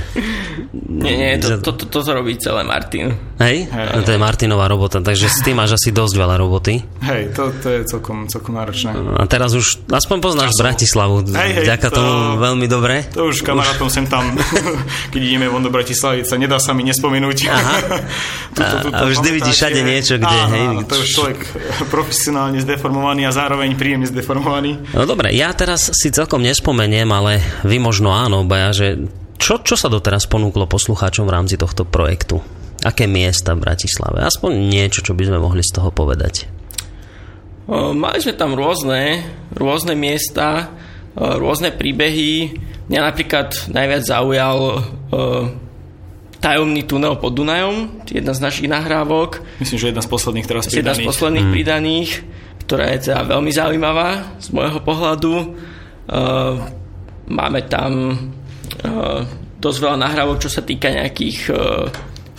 [0.90, 3.14] Nie, nie, to, to, to, to, to robí celé Martin.
[3.40, 3.72] Hej?
[3.72, 4.05] Hej?
[4.05, 6.84] To je Martinová robota, takže s tým máš asi dosť veľa roboty.
[7.01, 8.93] Hej, to, to je celkom, celkom náročné.
[9.16, 10.61] A teraz už aspoň poznáš Časom.
[10.68, 13.09] Bratislavu, hej, hej, vďaka to, tomu veľmi dobre.
[13.16, 13.97] To už kamarátom už...
[13.97, 14.36] sem tam,
[15.16, 17.38] keď ideme von do Bratislavy, sa nedá sa mi nespomenúť.
[17.49, 17.76] Aha.
[18.61, 20.66] tuto, tuto, a vždy vidíš všade niečo, kde, Aha, hej.
[20.84, 21.38] To je človek
[21.95, 24.93] profesionálne zdeformovaný a zároveň príjemne zdeformovaný.
[24.93, 29.01] No dobre, ja teraz si celkom nespomeniem, ale vy možno áno, baja, že
[29.41, 32.59] čo, čo sa doteraz ponúklo poslucháčom v rámci tohto projektu?
[32.81, 34.24] Aké miesta v Bratislave?
[34.24, 36.49] Aspoň niečo, čo by sme mohli z toho povedať.
[37.70, 39.22] Mali sme tam rôzne,
[39.55, 40.74] rôzne miesta,
[41.14, 42.57] rôzne príbehy.
[42.91, 44.59] Mňa napríklad najviac zaujal
[46.41, 49.45] tajomný tunel pod Dunajom, jedna z našich nahrávok.
[49.61, 50.81] Myslím, že jedna z posledných teraz pridaných.
[50.81, 51.55] Jedna z posledných hmm.
[51.55, 52.11] pridaných
[52.70, 55.35] ktorá je teda veľmi zaujímavá z môjho pohľadu.
[56.07, 56.55] Uh,
[57.26, 59.26] máme tam uh,
[59.59, 61.91] dosť veľa nahrávok, čo sa týka nejakých uh,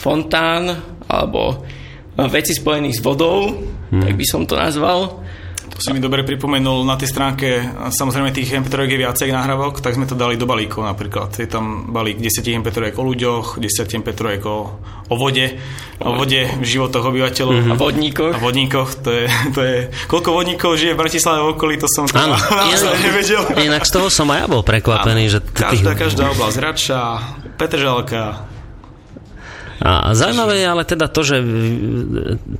[0.02, 1.62] fontán alebo
[2.18, 3.54] veci spojených s vodou,
[3.94, 4.02] hmm.
[4.02, 5.22] tak by som to nazval
[5.82, 10.06] si mi dobre pripomenul na tej stránke, samozrejme tých mp je viacej nahrávok, tak sme
[10.06, 11.34] to dali do balíkov napríklad.
[11.42, 14.10] Je tam balík 10 mp o ľuďoch, 10 mp
[14.46, 14.78] o,
[15.10, 15.58] o vode,
[15.98, 17.54] o vode v životoch obyvateľov.
[17.58, 17.74] Mm-hmm.
[17.74, 18.34] A vodníkoch.
[18.38, 19.26] A vodníkoch, to je,
[19.58, 22.38] to je, koľko vodníkov žije v Bratislave v okolí, to som Áno,
[22.70, 23.42] inak, nevedel.
[23.58, 25.40] Inak z toho som aj ja bol prekvapený, Áno, že...
[25.42, 27.02] Každá, každá oblasť, Rača,
[27.58, 28.51] Petržalka,
[29.82, 31.42] a zaujímavé je ale teda to, že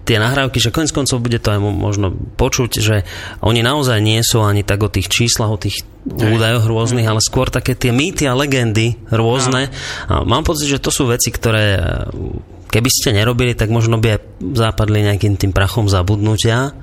[0.10, 3.06] tie nahrávky, že konec koncov bude to aj možno počuť, že
[3.46, 7.54] oni naozaj nie sú ani tak o tých číslach, o tých údajoch rôznych, ale skôr
[7.54, 9.70] také tie mýty a legendy rôzne.
[10.10, 11.78] A mám pocit, že to sú veci, ktoré
[12.72, 14.20] keby ste nerobili, tak možno by aj
[14.56, 16.74] západli nejakým tým prachom zabudnutia.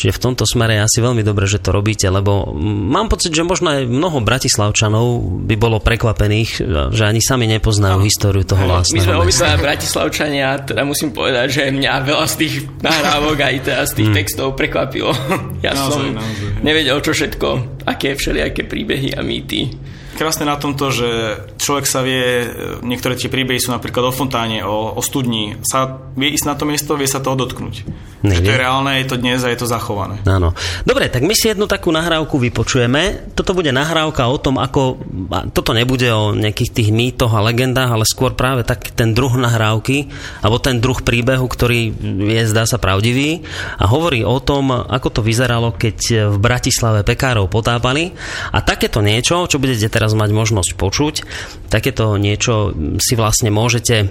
[0.00, 3.44] Čiže v tomto smere je asi veľmi dobre, že to robíte, lebo mám pocit, že
[3.44, 6.64] možno aj mnoho bratislavčanov by bolo prekvapených,
[6.96, 8.06] že ani sami nepoznajú no.
[8.08, 12.54] históriu toho vlastného My sme obidva bratislavčania, teda musím povedať, že mňa veľa z tých
[12.80, 14.16] nahrávok aj teda z tých hmm.
[14.16, 15.12] textov prekvapilo.
[15.60, 16.64] Ja naozaj, som naozaj.
[16.64, 17.48] nevedel, čo všetko,
[17.84, 19.68] aké všelijaké príbehy a mýty
[20.20, 21.08] krásne na tomto, že
[21.56, 22.44] človek sa vie,
[22.84, 26.68] niektoré tie príbehy sú napríklad o fontáne, o, o studni, sa vie ísť na to
[26.68, 27.88] miesto, vie sa toho dotknúť.
[28.20, 28.36] Nevie.
[28.36, 30.20] Že to je reálne, je to dnes a je to zachované.
[30.28, 30.52] Áno.
[30.84, 33.32] Dobre, tak my si jednu takú nahrávku vypočujeme.
[33.32, 35.00] Toto bude nahrávka o tom, ako...
[35.56, 40.12] Toto nebude o nejakých tých mýtoch a legendách, ale skôr práve tak ten druh nahrávky,
[40.44, 41.96] alebo ten druh príbehu, ktorý
[42.36, 43.40] je, zdá sa, pravdivý
[43.80, 48.12] a hovorí o tom, ako to vyzeralo, keď v Bratislave pekárov potápali.
[48.52, 51.14] A takéto niečo, čo budete teraz mať možnosť počuť,
[51.68, 54.10] takéto niečo si vlastne môžete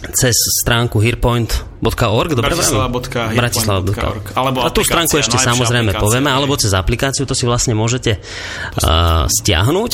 [0.00, 0.32] cez
[0.64, 7.44] stránku hearpoint.org Bratislava.org alebo A tú stránku ešte samozrejme povieme, alebo cez aplikáciu to si
[7.44, 9.92] vlastne môžete uh, stiahnuť.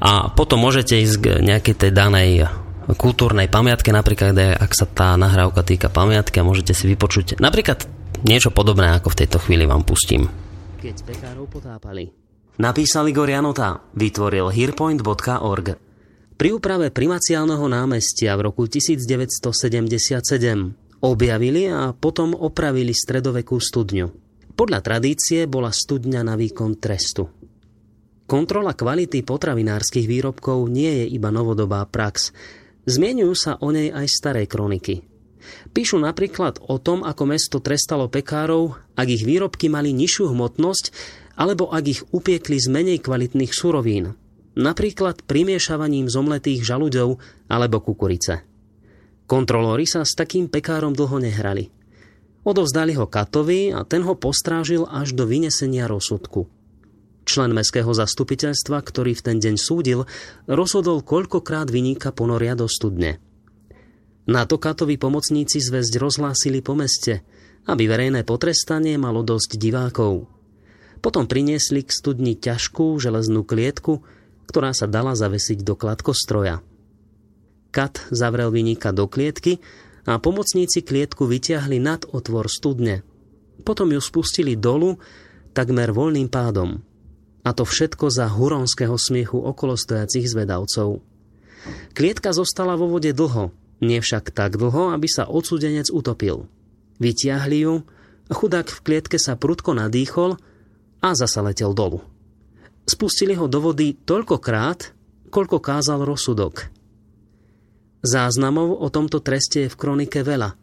[0.00, 2.48] A potom môžete ísť k nejakej tej danej
[2.96, 7.84] kultúrnej pamiatke, napríklad ak sa tá nahrávka týka pamiatky a môžete si vypočuť napríklad
[8.24, 10.26] niečo podobné, ako v tejto chvíli vám pustím.
[10.80, 12.19] Keď pekárov potápali.
[12.60, 15.80] Napísal Igor Janota, vytvoril hearpoint.org.
[16.36, 20.20] Pri úprave primaciálneho námestia v roku 1977
[21.00, 24.12] objavili a potom opravili stredovekú studňu.
[24.52, 27.32] Podľa tradície bola studňa na výkon trestu.
[28.28, 32.28] Kontrola kvality potravinárskych výrobkov nie je iba novodobá prax.
[32.84, 35.00] Zmienujú sa o nej aj staré kroniky.
[35.72, 40.92] Píšu napríklad o tom, ako mesto trestalo pekárov, ak ich výrobky mali nižšiu hmotnosť
[41.40, 44.12] alebo ak ich upiekli z menej kvalitných surovín,
[44.60, 47.16] napríklad primiešavaním zomletých žalúďov
[47.48, 48.44] alebo kukurice.
[49.24, 51.72] Kontrolóri sa s takým pekárom dlho nehrali.
[52.44, 56.44] Odovzdali ho Katovi a ten ho postrážil až do vynesenia rozsudku.
[57.24, 60.04] Člen mestského zastupiteľstva, ktorý v ten deň súdil,
[60.50, 63.22] rozhodol, koľkokrát vyníka ponoria do studne.
[64.26, 67.22] Na to Katovi pomocníci zväzť rozhlásili po meste,
[67.70, 70.39] aby verejné potrestanie malo dosť divákov.
[71.00, 74.04] Potom priniesli k studni ťažkú železnú klietku,
[74.44, 76.60] ktorá sa dala zavesiť do kladkostroja.
[77.72, 79.62] Kat zavrel vynika do klietky
[80.04, 83.06] a pomocníci klietku vyťahli nad otvor studne.
[83.64, 85.00] Potom ju spustili dolu
[85.56, 86.82] takmer voľným pádom.
[87.40, 91.00] A to všetko za huronského smiechu okolostojacich zvedavcov.
[91.96, 96.48] Klietka zostala vo vode dlho, nie však tak dlho, aby sa odsudenec utopil.
[97.00, 97.74] Vytiahli ju,
[98.28, 100.36] chudák v klietke sa prudko nadýchol
[101.00, 102.04] a zasa letel dolu.
[102.84, 104.92] Spustili ho do vody toľkokrát,
[105.32, 106.68] koľko kázal rozsudok.
[108.00, 110.56] Záznamov o tomto treste je v kronike veľa.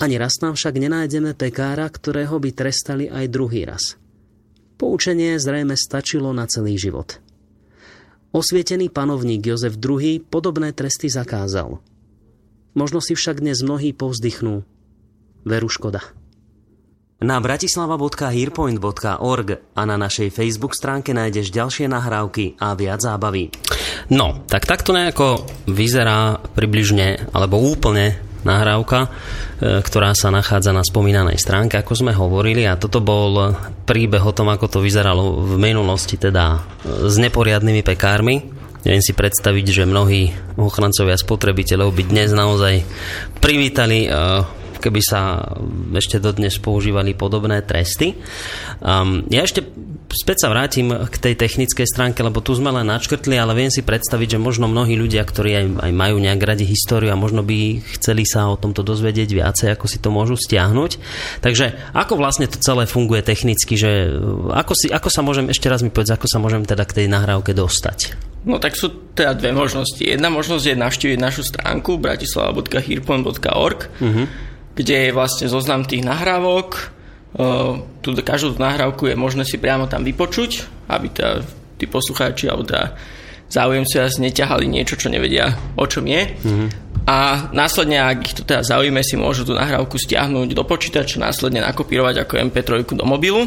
[0.00, 4.00] Ani raz tam však nenájdeme pekára, ktorého by trestali aj druhý raz.
[4.80, 7.20] Poučenie zrejme stačilo na celý život.
[8.32, 11.84] Osvietený panovník Jozef II podobné tresty zakázal.
[12.72, 14.64] Možno si však dnes mnohí povzdychnú.
[15.44, 16.00] Veru škoda.
[17.20, 23.52] Na bratislava.hearpoint.org a na našej Facebook stránke nájdeš ďalšie nahrávky a viac zábavy.
[24.08, 29.08] No, tak takto nejako vyzerá približne, alebo úplne nahrávka, e,
[29.84, 33.52] ktorá sa nachádza na spomínanej stránke, ako sme hovorili a toto bol
[33.84, 36.60] príbeh o tom, ako to vyzeralo v minulosti, teda e,
[37.04, 38.48] s neporiadnymi pekármi.
[38.80, 42.80] Neviem si predstaviť, že mnohí ochrancovia spotrebiteľov by dnes naozaj
[43.44, 45.44] privítali e, keby sa
[45.94, 48.16] ešte dodnes používali podobné tresty.
[48.80, 49.62] Um, ja ešte
[50.10, 53.86] späť sa vrátim k tej technickej stránke, lebo tu sme len načkrtli, ale viem si
[53.86, 57.78] predstaviť, že možno mnohí ľudia, ktorí aj, aj majú nejak radi históriu a možno by
[57.98, 60.98] chceli sa o tomto dozvedieť viacej, ako si to môžu stiahnuť.
[61.44, 64.10] Takže ako vlastne to celé funguje technicky, že
[64.50, 67.06] ako, si, ako sa môžem, ešte raz mi povedz, ako sa môžem teda k tej
[67.06, 68.18] nahrávke dostať?
[68.40, 70.00] No tak sú teda dve možnosti.
[70.00, 76.94] Jedna možnosť je navštíviť našu stránku bratislava.hirpon.org uh-huh kde je vlastne zoznam tých nahrávok.
[78.02, 81.42] Tu každú nahrávku je možné si priamo tam vypočuť, aby tá,
[81.78, 82.98] tí poslucháči alebo tá
[83.50, 86.22] záujemci vás neťahali niečo, čo nevedia, o čom je.
[86.26, 86.68] Mm-hmm.
[87.10, 91.58] A následne, ak ich to teda zaujíme, si môžu tú nahrávku stiahnuť do počítača, následne
[91.66, 93.42] nakopírovať ako MP3 do mobilu.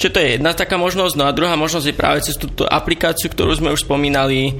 [0.00, 1.14] Čiže to je jedna taká možnosť.
[1.20, 4.56] No a druhá možnosť je práve cez túto aplikáciu, ktorú sme už spomínali.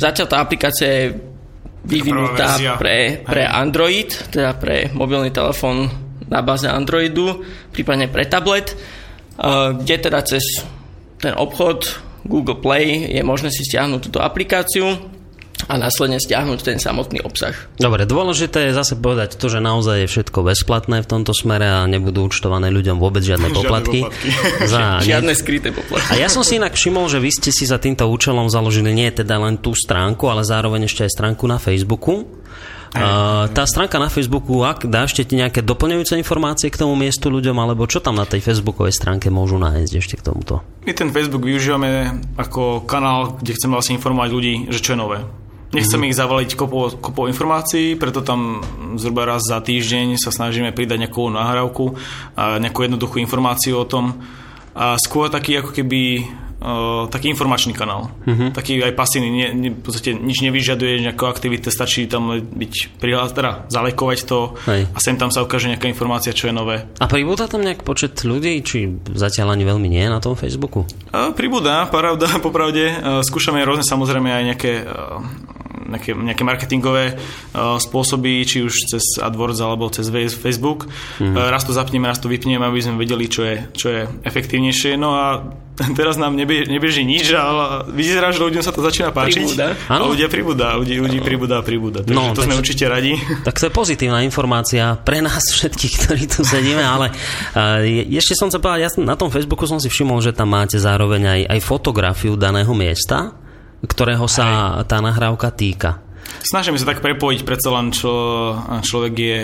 [0.00, 1.06] Zatiaľ tá aplikácia je
[1.88, 5.88] vyvinutá pre, pre Android, teda pre mobilný telefón
[6.28, 7.40] na báze Androidu,
[7.72, 8.76] prípadne pre tablet,
[9.80, 10.44] kde teda cez
[11.18, 11.88] ten obchod
[12.28, 15.17] Google Play je možné si stiahnuť túto aplikáciu
[15.66, 17.56] a následne stiahnuť ten samotný obsah.
[17.82, 21.90] Dobre, dôležité je zase povedať to, že naozaj je všetko bezplatné v tomto smere a
[21.90, 24.06] nebudú účtované ľuďom vôbec žiadne poplatky.
[24.06, 24.28] poplatky.
[24.72, 26.14] Za, žiadne skryté poplatky.
[26.14, 29.10] A ja som si inak všimol, že vy ste si za týmto účelom založili nie
[29.10, 32.38] teda len tú stránku, ale zároveň ešte aj stránku na Facebooku.
[32.88, 37.52] Uh, tá stránka na Facebooku, ak dá ešte nejaké doplňujúce informácie k tomu miestu ľuďom,
[37.60, 40.64] alebo čo tam na tej Facebookovej stránke môžu nájsť ešte k tomuto?
[40.88, 45.20] My ten Facebook využívame ako kanál, kde chceme vlastne informovať ľudí, že čo je nové.
[45.68, 46.12] Nechceme mm-hmm.
[46.12, 48.64] ich zavaliť kopou, kopou informácií, preto tam
[48.96, 51.92] zhruba raz za týždeň sa snažíme pridať nejakú nahrávku
[52.32, 54.16] a nejakú jednoduchú informáciu o tom.
[54.72, 56.24] A skôr taký ako keby
[56.62, 58.10] uh, taký informačný kanál.
[58.26, 58.50] Uh-huh.
[58.50, 63.34] Taký aj pasívny, nie, nie, v podstate nič nevyžaduje nejakú aktivite, stačí tam byť prihlás,
[63.34, 64.90] teda zalekovať to Hej.
[64.90, 66.86] a sem tam sa ukáže nejaká informácia, čo je nové.
[66.98, 70.84] A pribúda tam nejak počet ľudí, či zatiaľ ani veľmi nie na tom Facebooku?
[71.12, 72.84] Uh, pribúda, pravda, popravde.
[72.90, 75.20] Uh, skúšame rôzne samozrejme aj nejaké uh,
[75.88, 80.86] nejaké, nejaké marketingové uh, spôsoby, či už cez AdWords alebo cez Facebook.
[81.18, 81.32] Mm.
[81.32, 85.00] Uh, raz to zapneme, raz to vypneme, aby sme vedeli, čo je, čo je efektívnejšie.
[85.00, 85.26] No a
[85.98, 89.46] teraz nám nebie, nebeží nič, ale vyzerá, že ľuďom sa to začína páčiť.
[89.48, 89.66] Pribúda.
[89.88, 92.04] A ľudia pribúda, ľudí, ľudí pribúda a pribúda.
[92.04, 93.16] Takže no, to sme určite radi.
[93.48, 97.08] Tak to je pozitívna informácia pre nás všetkých, ktorí tu sedíme, ale
[97.56, 97.80] uh,
[98.12, 101.22] ešte som sa povedal, ja na tom Facebooku som si všimol, že tam máte zároveň
[101.24, 103.47] aj, aj fotografiu daného miesta
[103.86, 106.02] ktorého sa tá nahrávka týka.
[106.38, 108.12] Snažíme sa tak prepojiť, predsa len čo,
[108.84, 109.38] človek je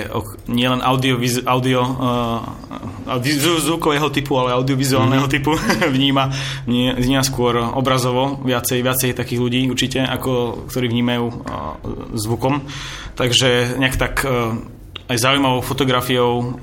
[0.46, 1.18] nielen audio,
[1.48, 3.18] audio uh,
[3.64, 5.34] zvukového typu, ale audiovizuálneho mm-hmm.
[5.34, 5.58] typu
[5.96, 6.30] vníma,
[6.68, 11.36] vníma skôr obrazovo, viacej, viacej takých ľudí určite, ako ktorí vnímajú uh,
[12.14, 12.62] zvukom.
[13.18, 14.54] Takže nejak tak uh,
[15.08, 16.56] aj zaujímavou fotografiou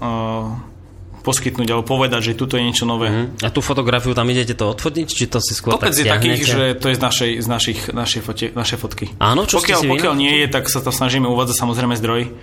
[1.21, 3.07] poskytnúť alebo povedať, že tuto je niečo nové.
[3.09, 3.45] Uh-huh.
[3.45, 6.41] A tú fotografiu tam idete to odfotiť, či to si skôr Kopec tak je takých,
[6.43, 9.05] že to je z našej, z našich, našej, fotie, našej fotky.
[9.21, 12.33] Áno, čo pokiaľ, pokiaľ nie je, tak sa to snažíme uvádzať samozrejme zdroj,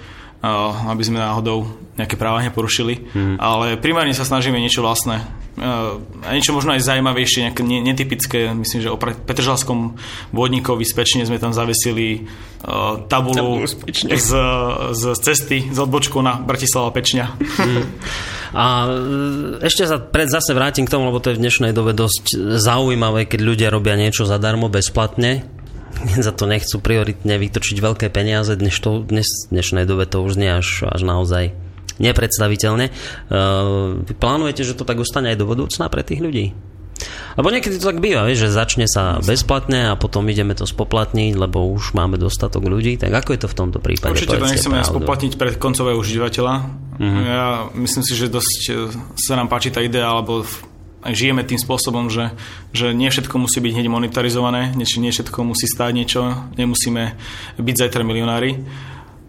[0.43, 1.67] aby sme náhodou
[1.99, 3.37] nejaké práva neporušili, mm.
[3.43, 5.27] ale primárne sa snažíme niečo vlastné
[5.59, 9.99] a niečo možno aj zaujímavejšie, nejaké netypické, myslím, že o Petržalskom
[10.31, 12.27] vodníkovi z Pečne sme tam zavesili
[12.63, 14.31] uh, tabulu z,
[14.95, 17.27] z, cesty, z odbočku na Bratislava Pečňa.
[17.35, 17.85] Mm.
[18.49, 18.65] A
[19.61, 23.29] ešte sa pred zase vrátim k tomu, lebo to je v dnešnej dobe dosť zaujímavé,
[23.29, 25.45] keď ľudia robia niečo zadarmo, bezplatne,
[26.27, 30.51] za to nechcú prioritne vytočiť veľké peniaze, dnes, to, dnes dnešnej dobe to už nie
[30.51, 31.55] až, až naozaj
[31.99, 32.95] nepredstaviteľne.
[34.07, 36.55] Vy plánujete, že to tak ostane aj do budúcna pre tých ľudí?
[37.39, 41.39] Lebo niekedy to tak býva, vieš, že začne sa bezplatne a potom ideme to spoplatniť,
[41.39, 42.99] lebo už máme dostatok ľudí.
[42.99, 44.19] Tak ako je to v tomto prípade?
[44.19, 44.91] Určite to nechceme pravdu.
[44.99, 46.55] spoplatniť pre koncového užívateľa.
[46.99, 47.23] Uh-huh.
[47.23, 50.43] Ja myslím si, že dosť sa nám páči tá idea, alebo
[51.07, 52.35] žijeme tým spôsobom, že,
[52.75, 56.23] že nie všetko musí byť hneď monetarizované, nie, nie všetko musí stáť niečo,
[56.59, 57.15] nemusíme
[57.59, 58.59] byť zajtra milionári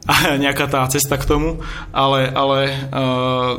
[0.09, 0.13] a
[0.43, 1.61] nejaká tá cesta k tomu,
[1.93, 2.59] ale, ale
[2.89, 3.53] uh,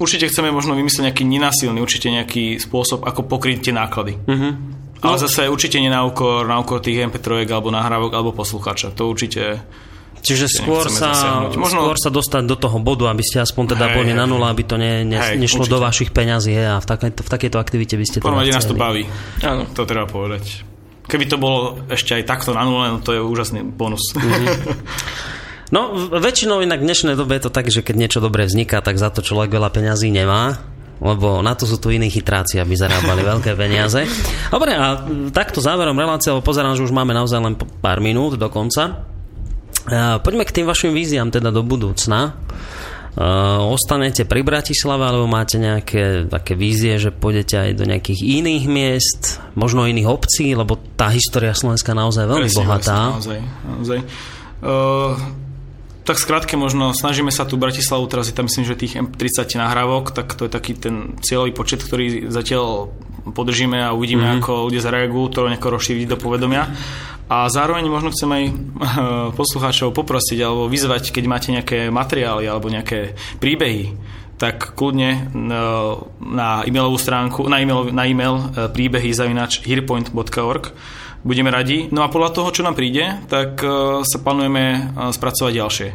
[0.00, 4.16] určite chceme možno vymyslieť nejaký nenasilný, určite nejaký spôsob, ako pokryť tie náklady.
[4.16, 4.52] Uh-huh.
[5.02, 5.22] Ale no.
[5.22, 8.94] zase určite nie na úkor, na úkor tých MP3 alebo nahrávok alebo poslucháča.
[8.94, 9.58] To určite
[10.22, 11.10] Čiže skôr sa,
[11.50, 11.82] Možno...
[11.82, 14.78] skôr sa dostať do toho bodu, aby ste aspoň teda boli na nula, aby to
[14.78, 15.74] ne, ne, hej, nešlo určite.
[15.74, 18.78] do vašich peňazí a v, takej, v takejto aktivite by ste to Prvom nás to
[18.78, 19.02] baví.
[19.42, 19.66] Áno.
[19.74, 20.62] To treba povedať.
[21.10, 24.14] Keby to bolo ešte aj takto na nule, no to je úžasný bonus.
[24.14, 25.34] Mm-hmm.
[25.72, 29.00] No, väčšinou inak v dnešnej dobe je to tak, že keď niečo dobré vzniká, tak
[29.00, 30.60] za to človek veľa peňazí nemá
[31.02, 34.06] lebo na to sú tu iní chytráci, aby zarábali veľké peniaze.
[34.54, 35.02] Dobre, a
[35.34, 39.02] takto záverom relácie, lebo pozerám, že už máme naozaj len pár minút do konca.
[40.22, 42.38] Poďme k tým vašim víziám teda do budúcna.
[43.12, 48.64] Uh, ostanete pri Bratislave, alebo máte nejaké také vízie, že pôjdete aj do nejakých iných
[48.72, 53.00] miest, možno iných obcí, lebo tá história Slovenska naozaj veľmi Presne, bohatá.
[53.12, 53.98] Naozaj, naozaj.
[54.64, 55.12] Uh,
[56.08, 60.16] tak skrátke možno snažíme sa tu Bratislavu, teraz je tam myslím, že tých M30 nahrávok,
[60.16, 62.96] tak to je taký ten cieľový počet, ktorý zatiaľ
[63.30, 64.42] podržíme a uvidíme, mm-hmm.
[64.42, 66.66] ako ľudia zareagujú, to nejako rozšíriť do povedomia.
[67.32, 68.52] A zároveň možno chcem aj eh,
[69.32, 73.96] poslucháčov poprosiť alebo vyzvať, keď máte nejaké materiály alebo nejaké príbehy,
[74.36, 75.22] tak kľudne eh,
[76.20, 80.76] na e-mailovú stránku, na e-mail, na e-mail eh, príbehy zavinač hearpoint.org
[81.22, 81.86] budeme radi.
[81.94, 83.62] No a podľa toho, čo nám príde, tak
[84.02, 85.88] sa plánujeme spracovať ďalšie.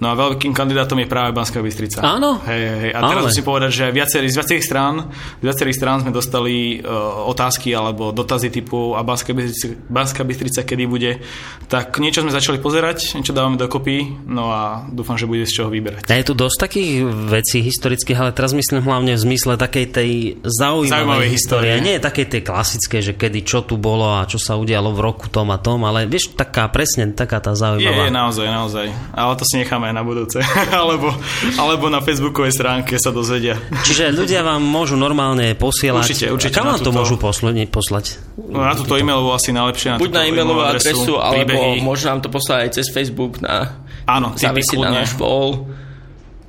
[0.00, 2.00] No a veľkým kandidátom je práve Banská Bystrica.
[2.00, 2.40] Áno.
[2.48, 2.90] Hej, hej.
[2.96, 3.28] A teraz Ale.
[3.28, 8.08] musím povedať, že viacerý, z viacerých strán, z viacerých strán sme dostali uh, otázky alebo
[8.08, 11.20] dotazy typu a Banská Bystrica, Banská Bystrica kedy bude.
[11.68, 15.68] Tak niečo sme začali pozerať, niečo dávame dokopy, no a dúfam, že bude z čoho
[15.68, 16.08] vyberať.
[16.08, 20.10] A je tu dosť takých vecí historických, ale teraz myslím hlavne v zmysle takej tej
[20.40, 21.72] zaujímavej, zaujímavej histórie.
[21.76, 21.92] histórie.
[21.92, 25.28] Nie takej tej klasickej, že kedy čo tu bolo a čo sa udialo v roku
[25.28, 28.08] tom a tom, ale vieš, taká presne taká tá zaujímavá.
[28.08, 28.86] Je, je naozaj, naozaj.
[29.12, 30.38] Ale to si necháme aj na budúce.
[30.80, 31.10] alebo,
[31.58, 33.58] alebo na facebookovej stránke sa dozvedia.
[33.82, 36.06] Čiže ľudia vám môžu normálne posielať.
[36.06, 36.54] Určite, určite.
[36.54, 37.66] Kam vám to môžu poslať?
[37.66, 38.22] poslať?
[38.38, 39.94] No, na túto e-mailovú asi najlepšie.
[39.94, 43.82] Na Buď na e-mailovú adresu, adresu alebo môžu nám to poslať aj cez Facebook na
[44.06, 45.66] Áno, zavesiť na náš wall.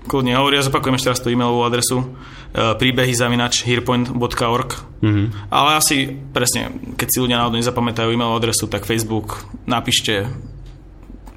[0.01, 4.69] Kľudne hovorí, ja zopakujem ešte raz tú e-mailovú adresu uh, príbehy zavinač hearpoint.org
[4.99, 5.27] mm-hmm.
[5.53, 10.25] ale asi presne, keď si ľudia náhodou nezapamätajú e-mailovú adresu, tak Facebook napíšte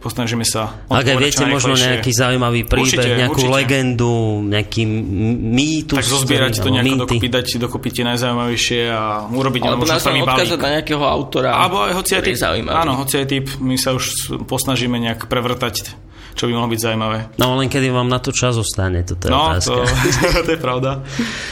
[0.05, 0.85] posnažíme sa...
[0.93, 3.57] Ak aj viete možno nejaký zaujímavý príbeh, určite, nejakú určite.
[3.57, 5.97] legendu, nejaký mýtus.
[5.97, 10.71] Tak zozbierať to nejako dokopy, dať dokopy tie najzaujímavejšie a urobiť Alebo nás odkázať na
[10.81, 12.37] nejakého autora, Alebo aj hoci aj typ,
[12.69, 15.97] Áno, hoci aj typ, my sa už posnažíme nejak prevrtať
[16.35, 17.19] čo by mohlo byť zaujímavé.
[17.39, 19.87] No len kedy vám na to čas zostane, to je no, otázka.
[19.87, 20.91] To, to je pravda.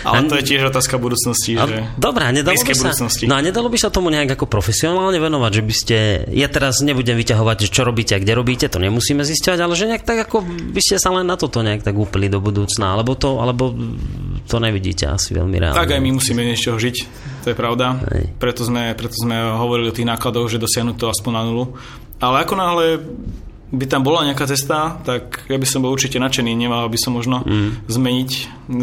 [0.03, 1.55] Ale to je tiež otázka budúcnosti.
[1.55, 3.25] A, že dobrá, nedalo by sa, budúcnosti.
[3.31, 5.97] no a nedalo by sa tomu nejak ako profesionálne venovať, že by ste,
[6.35, 9.87] ja teraz nebudem vyťahovať, že čo robíte a kde robíte, to nemusíme zisťovať, ale že
[9.87, 10.43] nejak tak ako
[10.75, 13.71] by ste sa len na toto nejak tak úplili do budúcna, alebo to, alebo
[14.51, 15.79] to nevidíte asi veľmi reálne.
[15.79, 16.97] Tak aj my musíme niečo žiť,
[17.47, 18.03] to je pravda.
[18.43, 21.65] Preto sme, preto sme hovorili o tých nákladoch, že dosiahnuť to aspoň na nulu.
[22.23, 23.03] Ale ako náhle
[23.73, 27.17] by tam bola nejaká cesta, tak ja by som bol určite nadšený, nemal by som
[27.17, 27.89] možno mm.
[27.89, 28.31] zmeniť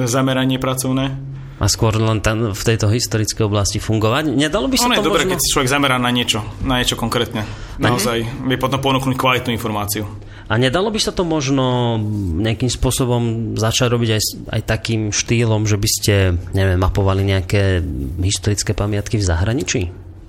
[0.09, 1.13] zameranie pracovné.
[1.59, 4.31] A skôr len tam v tejto historickej oblasti fungovať?
[4.31, 5.35] Nedalo by sa no, to je dobré, možno...
[5.35, 7.43] keď človek zamerá na niečo, na niečo konkrétne.
[7.77, 10.07] Naozaj vie potom ponúknuť kvalitnú informáciu.
[10.49, 11.99] A nedalo by sa to možno
[12.41, 16.15] nejakým spôsobom začať robiť aj, aj takým štýlom, že by ste,
[16.57, 17.85] neviem, mapovali nejaké
[18.17, 19.81] historické pamiatky v zahraničí?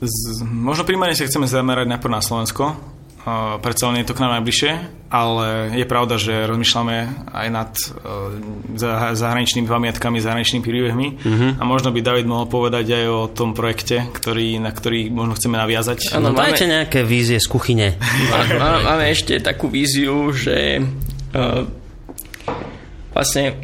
[0.04, 2.76] Z, možno primárne sa chceme zamerať najprv na Slovensko,
[3.60, 4.72] predsa len je to k nám najbližšie,
[5.12, 11.50] ale je pravda, že rozmýšľame aj nad uh, zahraničnými pamiatkami, zahraničnými príbehmi uh-huh.
[11.60, 15.60] a možno by David mohol povedať aj o tom projekte, ktorý, na ktorý možno chceme
[15.60, 16.16] naviazať.
[16.16, 16.74] Ano, no, dajte máme...
[16.80, 17.98] nejaké vízie z kuchyne.
[18.30, 21.66] Máme, máme ešte takú víziu, že uh,
[23.10, 23.58] vlastne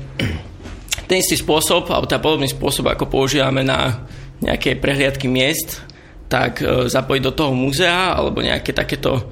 [1.06, 4.04] ten istý spôsob, alebo tá podobný spôsob, ako používame na
[4.42, 5.85] nejaké prehliadky miest,
[6.26, 9.30] tak e, zapojiť do toho múzea alebo nejaké takéto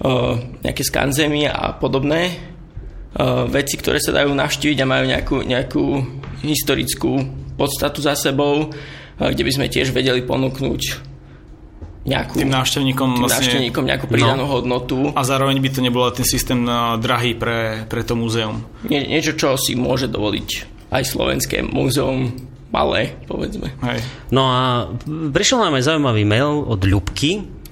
[0.00, 0.08] e,
[0.64, 2.34] nejaké skanzemy a podobné e,
[3.48, 5.84] veci, ktoré sa dajú navštíviť a majú nejakú, nejakú
[6.42, 7.22] historickú
[7.54, 8.72] podstatu za sebou,
[9.20, 11.12] kde by sme tiež vedeli ponúknuť
[12.02, 14.50] nejakú, tým návštevníkom, tým vlastne, návštevníkom nejakú pridanú no.
[14.58, 15.14] hodnotu.
[15.14, 16.66] A zároveň by to nebolo ten systém
[16.98, 18.66] drahý pre, pre to múzeum.
[18.88, 20.48] Nie, niečo, čo si môže dovoliť
[20.90, 22.34] aj slovenské múzeum
[22.72, 23.70] malé, povedzme.
[23.84, 24.00] Hej.
[24.32, 27.62] No a prišiel nám aj zaujímavý mail od Ľubky,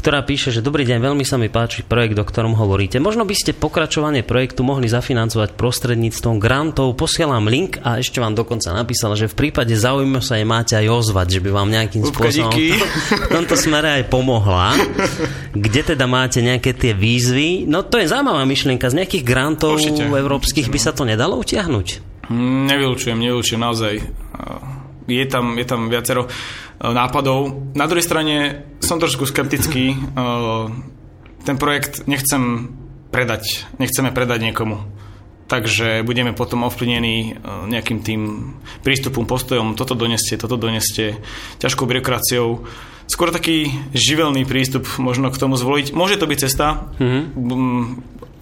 [0.00, 2.96] ktorá píše, že dobrý deň, veľmi sa mi páči projekt, o ktorom hovoríte.
[2.96, 6.96] Možno by ste pokračovanie projektu mohli zafinancovať prostredníctvom grantov.
[6.96, 10.88] Posielam link a ešte vám dokonca napísala, že v prípade záujmu sa jej máte aj
[10.88, 12.80] ozvať, že by vám nejakým Lúbka, spôsobom
[13.28, 14.72] v tomto smere aj pomohla.
[15.52, 17.68] Kde teda máte nejaké tie výzvy?
[17.68, 18.88] No to je zaujímavá myšlienka.
[18.88, 20.84] Z nejakých grantov určite, európskych určite, by no.
[20.88, 21.86] sa to nedalo utiahnuť?
[22.72, 23.94] Nevylučujem, nevylučujem naozaj
[25.10, 26.28] je tam, je tam viacero e,
[26.80, 27.72] nápadov.
[27.74, 28.36] Na druhej strane
[28.78, 29.94] som trošku skeptický.
[29.94, 29.96] E,
[31.42, 32.70] ten projekt nechcem
[33.10, 34.78] predať, nechceme predať niekomu.
[35.50, 38.54] Takže budeme potom ovplyvnení nejakým tým
[38.86, 41.18] prístupom, postojom, toto doneste, toto doneste,
[41.58, 42.62] ťažkou byrokraciou.
[43.10, 45.90] Skôr taký živelný prístup možno k tomu zvoliť.
[45.90, 47.42] Môže to byť cesta, mm-hmm.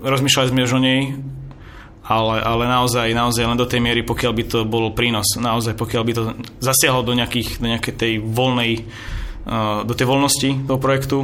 [0.04, 1.16] rozmýšľali sme už o nej,
[2.08, 6.02] ale, ale naozaj, naozaj len do tej miery, pokiaľ by to bol prínos, naozaj pokiaľ
[6.08, 6.22] by to
[6.64, 8.88] zasiahlo do, nejakých, do nejakej tej voľnej,
[9.44, 11.18] uh, do tej voľnosti toho projektu,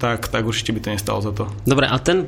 [0.00, 1.44] tak, tak určite by to nestalo za to.
[1.68, 2.24] Dobre, a ten,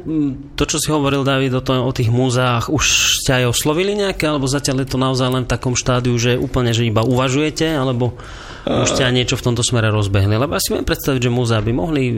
[0.52, 2.84] to, čo si hovoril, David, o, to, o tých múzeách, už
[3.24, 6.76] ste aj oslovili nejaké, alebo zatiaľ je to naozaj len v takom štádiu, že úplne,
[6.76, 10.36] že iba uvažujete, alebo uh, už aj niečo v tomto smere rozbehli?
[10.36, 12.12] Lebo asi viem predstaviť, že múzea by mohli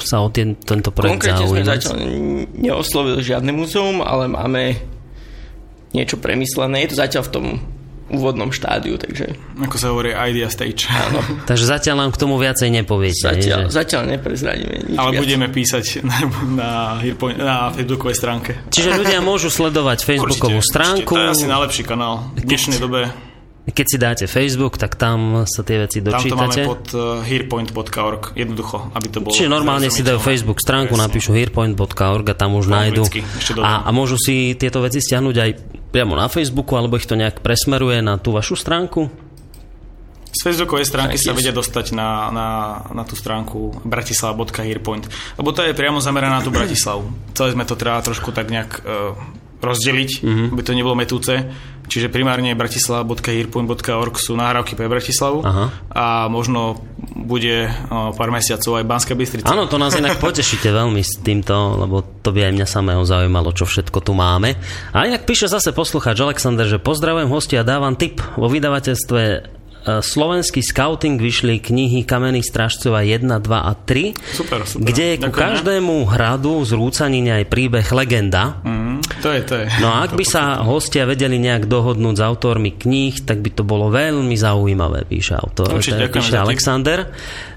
[0.00, 1.60] sa o ten, tento projekt Konkrétne zaujímať.
[1.60, 1.96] sme zatiaľ
[2.56, 4.93] neoslovili žiadne múzeum, ale máme
[5.94, 6.84] niečo premyslené.
[6.84, 7.46] Je to zatiaľ v tom
[8.04, 9.32] úvodnom štádiu, takže...
[9.64, 10.92] Ako sa hovorí, idea stage.
[10.92, 11.24] Áno.
[11.50, 13.24] takže zatiaľ nám k tomu viacej nepoviete.
[13.32, 13.76] Zatiaľ, nie, že...
[13.80, 15.20] zatiaľ neprezradíme nič Ale viac.
[15.24, 16.70] budeme písať na, na,
[17.40, 18.50] na facebookovej stránke.
[18.68, 21.12] Čiže ľudia môžu sledovať facebookovú určite, stránku.
[21.16, 21.16] Určite.
[21.16, 23.00] To je asi najlepší kanál v dnešnej dobe.
[23.64, 26.36] Keď si dáte Facebook, tak tam sa tie veci dočítate.
[26.36, 29.32] Tam to máme pod uh, hearpoint.org, jednoducho, aby to bolo...
[29.32, 31.08] Čiže normálne si dajú Facebook stránku, Presne.
[31.08, 33.08] napíšu hearpoint.org a tam už nájdu.
[33.64, 35.50] A, a môžu si tieto veci stiahnuť aj
[35.88, 39.08] priamo na Facebooku, alebo ich to nejak presmeruje na tú vašu stránku?
[40.34, 42.48] Z Facebookovej stránky sa vedia dostať na, na,
[42.90, 45.06] na tú stránku bratislava.hearpoint,
[45.38, 47.06] lebo to je priamo zameraná na tú Bratislavu.
[47.38, 49.14] Celé sme to teda trošku tak nejak uh,
[49.60, 50.48] rozdeliť, mm-hmm.
[50.54, 51.34] aby to nebolo metúce.
[51.84, 55.64] Čiže primárne bratislava.hirpoint.org sú nahrávky pre Bratislavu Aha.
[55.92, 56.80] a možno
[57.12, 59.52] bude o, pár mesiacov aj Banská Bystrica.
[59.52, 63.52] Áno, to nás inak potešíte veľmi s týmto, lebo to by aj mňa samého zaujímalo,
[63.52, 64.56] čo všetko tu máme.
[64.96, 69.20] A inak píše zase poslucháč Alexander, že pozdravujem hostia a dávam tip vo vydavateľstve
[69.84, 74.84] slovenský scouting vyšli knihy Kamenných strážcova 1, 2 a 3, super, super.
[74.88, 75.44] kde je ku Ďakujem.
[75.44, 78.58] každému hradu z Rúcanine aj príbeh legenda.
[78.64, 79.66] Mm, to je, to je.
[79.84, 83.62] No a ak by sa hostia vedeli nejak dohodnúť s autormi kníh, tak by to
[83.62, 85.68] bolo veľmi zaujímavé, píše autor.
[85.76, 87.12] Určite, píše Alexander.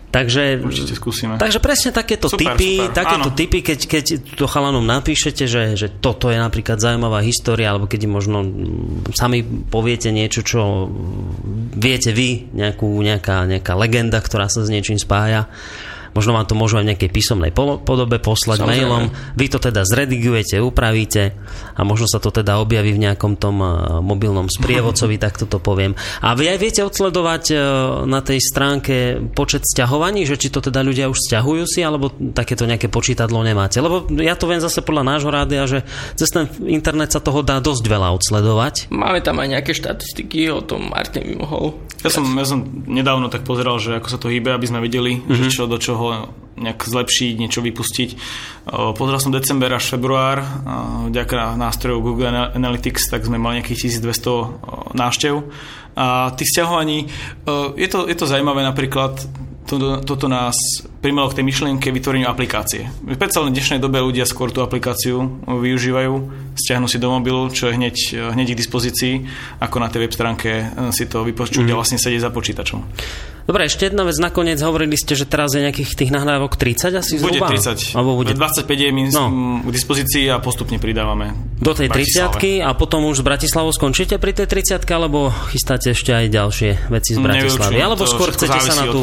[0.08, 1.36] Takže, Určite skúsime.
[1.36, 2.96] Takže presne takéto super, typy, super.
[2.96, 4.06] takéto typy, keď, keď
[4.40, 8.48] to chalanom napíšete, že, že toto je napríklad zaujímavá história, alebo keď možno
[9.12, 10.88] sami poviete niečo, čo
[11.76, 15.52] viete vy, nejakú, nejaká, nejaká legenda, ktorá sa s niečím spája,
[16.18, 18.74] možno vám to môžu aj v nejakej písomnej podobe poslať Samozrejme.
[18.74, 19.04] mailom.
[19.38, 21.38] Vy to teda zredigujete, upravíte
[21.78, 23.62] a možno sa to teda objaví v nejakom tom
[24.02, 25.94] mobilnom sprievodcovi, tak toto poviem.
[26.26, 27.54] A vy aj viete odsledovať
[28.10, 32.66] na tej stránke počet sťahovaní, že či to teda ľudia už sťahujú si, alebo takéto
[32.66, 33.78] nejaké počítadlo nemáte.
[33.78, 35.86] Lebo ja to viem zase podľa nášho rádia, že
[36.18, 38.90] cez ten internet sa toho dá dosť veľa odsledovať.
[38.90, 41.78] Máme tam aj nejaké štatistiky, o tom Martin by mohol.
[42.02, 45.20] Ja som, ja som nedávno tak pozeral, že ako sa to hýbe, aby sme videli,
[45.20, 45.36] mm-hmm.
[45.36, 45.54] že mhm.
[45.54, 46.07] čo do čoho
[46.58, 48.10] nejak zlepšiť, niečo vypustiť.
[48.98, 50.42] Pozeral som december až február,
[51.14, 55.34] vďaka nástrojov Google Analytics, tak sme mali nejakých 1200 návštev.
[55.98, 57.10] A tých stiahovaní,
[57.78, 59.22] je to, je to zaujímavé napríklad,
[59.70, 60.58] toto, toto nás
[61.08, 62.92] primelo k tej myšlienke vytvoreniu aplikácie.
[63.16, 66.14] Predsa len v dnešnej dobe ľudia skôr tú aplikáciu využívajú,
[66.52, 67.96] stiahnu si do mobilu, čo je hneď,
[68.36, 69.24] hneď k dispozícii,
[69.64, 71.72] ako na tej web stránke si to vypočuť mm-hmm.
[71.72, 72.80] a vlastne sedieť za počítačom.
[73.48, 74.60] Dobre, ešte jedna vec nakoniec.
[74.60, 77.48] Hovorili ste, že teraz je nejakých tých nahrávok 30 asi bude zhruba?
[77.56, 77.96] 30.
[77.96, 79.24] Alebo bude 25 je min no.
[79.64, 81.32] k dispozícii a postupne pridávame.
[81.64, 86.12] Do tej 30 a potom už z Bratislavou skončíte pri tej 30 alebo chystáte ešte
[86.12, 87.80] aj ďalšie veci z Bratislavy?
[87.80, 89.00] Alebo skôr chcete sa na tú...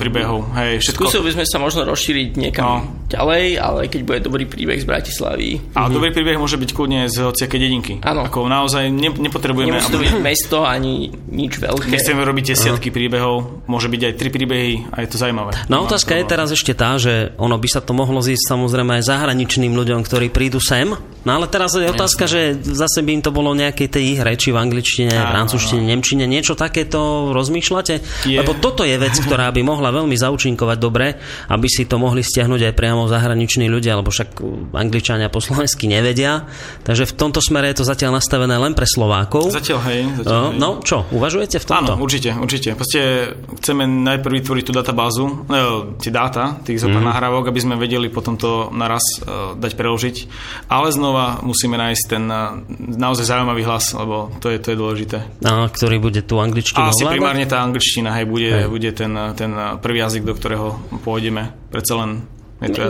[0.61, 1.09] Hej, všetko...
[1.09, 3.07] Skúsil by sme sa možno rozšíriť niekam no.
[3.07, 5.63] ďalej, ale keď bude dobrý príbeh z Bratislavy.
[5.79, 5.95] A mhm.
[5.95, 8.03] dobrý príbeh môže byť kľudne z hociaké dedinky.
[8.03, 8.27] Áno.
[8.27, 9.71] Ako naozaj ne, nepotrebujeme...
[9.71, 11.95] Nemusí to byť mesto ani nič veľké.
[11.95, 15.55] Nechceme robiť desiatky príbehov, môže byť aj tri príbehy a je to zaujímavé.
[15.71, 19.07] No otázka je teraz ešte tá, že ono by sa to mohlo zísť samozrejme aj
[19.07, 20.91] zahraničným ľuďom, ktorí prídu sem.
[21.25, 22.61] No ale teraz je otázka, Jasne.
[22.61, 26.29] že zase by im to bolo nejakej tej ich reči v angličtine, v francúzštine, nemčine,
[26.29, 27.95] niečo takéto rozmýšľate?
[28.29, 28.37] Je.
[28.37, 31.17] Lebo toto je vec, ktorá by mohla veľmi zaučinkovať dobre,
[31.49, 34.39] aby si to mohli stiahnuť aj priamo zahraniční ľudia, lebo však
[34.71, 36.47] angličania po slovensky nevedia.
[36.87, 39.51] Takže v tomto smere je to zatiaľ nastavené len pre Slovákov.
[39.51, 40.01] Zatiaľ hej.
[40.23, 40.61] Zatiaľ, hej.
[40.63, 41.99] No čo, uvažujete v tomto?
[41.99, 42.79] Áno, určite, určite.
[42.79, 47.09] Proste chceme najprv vytvoriť tú databázu, no, tie dáta, tých zopár mm.
[47.11, 50.17] nahrávok, aby sme vedeli potom to naraz uh, dať preložiť.
[50.71, 55.19] Ale znova musíme nájsť ten uh, naozaj zaujímavý hlas, lebo to je, to je dôležité.
[55.43, 58.71] A ktorý bude tu angličtinu Asi primárne tá angličtina, hej, bude, hej.
[58.71, 59.51] bude ten, ten
[59.81, 61.64] prvý jazyk, do ktorého pôjdeme.
[61.71, 62.11] Predsa len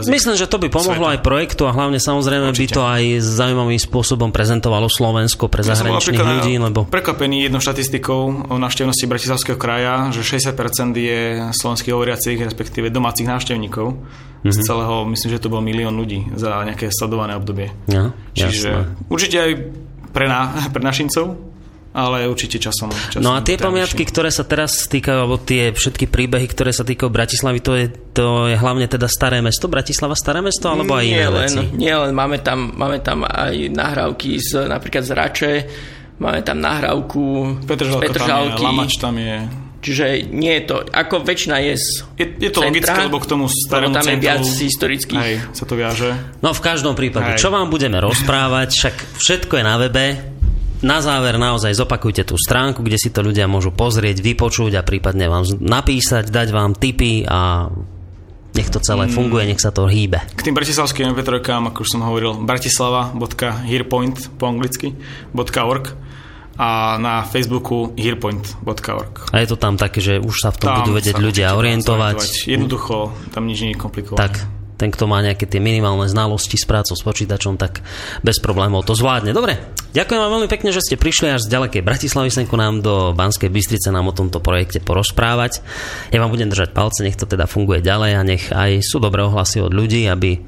[0.07, 1.15] Myslím, že to by pomohlo sveta.
[1.19, 2.63] aj projektu a hlavne samozrejme Určite.
[2.63, 6.53] by to aj zaujímavým spôsobom prezentovalo Slovensko pre zahraničných ja ľudí.
[6.61, 6.87] Lebo...
[6.87, 11.21] Prekvapený jednou štatistikou o návštevnosti Bratislavského kraja, že 60% je
[11.57, 13.99] slovenských hovoriacich, respektíve domácich návštevníkov.
[14.45, 14.53] Mm-hmm.
[14.53, 17.73] Z celého, myslím, že to bol milión ľudí za nejaké sledované obdobie.
[17.89, 19.09] Ja, Čiže jasné.
[19.09, 19.53] určite aj
[20.13, 21.54] pre, na, pre našincov
[21.95, 22.91] ale určite časom.
[22.91, 26.83] časom no a tie pamiatky, ktoré sa teraz týkajú, alebo tie všetky príbehy, ktoré sa
[26.83, 31.07] týkajú Bratislavy, to je, to je hlavne teda staré mesto, Bratislava staré mesto, alebo aj
[31.07, 31.63] iné len, veci?
[31.79, 35.53] Nie len, máme tam, máme tam aj nahrávky z, napríklad z Rače,
[36.19, 37.23] máme tam nahrávku
[37.63, 38.59] Petržalka Petržalky.
[38.59, 39.39] Tam je, Lamač tam je.
[39.85, 43.27] Čiže nie je to, ako väčšina je z Je, je to centra, logické, lebo k
[43.29, 45.21] tomu starému tam centru, je viac historických.
[45.21, 46.11] Hej, sa to viaže.
[46.41, 47.39] No v každom prípade, hej.
[47.39, 50.34] čo vám budeme rozprávať, však všetko je na webe,
[50.83, 55.31] na záver naozaj zopakujte tú stránku, kde si to ľudia môžu pozrieť, vypočuť a prípadne
[55.31, 57.71] vám napísať, dať vám tipy a
[58.55, 59.13] nech to celé mm.
[59.13, 60.23] funguje, nech sa to hýbe.
[60.35, 64.95] K tým bratislavským mp ako už som hovoril, bratislava.hearpoint po anglicky
[65.35, 65.85] .org
[66.55, 69.35] a na Facebooku hearpoint.org.
[69.35, 72.47] A je to tam také, že už sa v tom tam budú vedieť ľudia orientovať.
[72.47, 74.23] Jednoducho, tam nič nie je komplikované.
[74.23, 74.35] Tak,
[74.75, 77.81] ten, kto má nejaké tie minimálne znalosti s prácou s počítačom, tak
[78.27, 79.31] bez problémov to zvládne.
[79.31, 79.59] Dobre,
[79.95, 83.51] ďakujem vám veľmi pekne, že ste prišli až z ďalekej Bratislavy senku nám do Banskej
[83.51, 85.63] Bystrice nám o tomto projekte porozprávať.
[86.11, 89.23] Ja vám budem držať palce, nech to teda funguje ďalej a nech aj sú dobré
[89.23, 90.43] ohlasy od ľudí, aby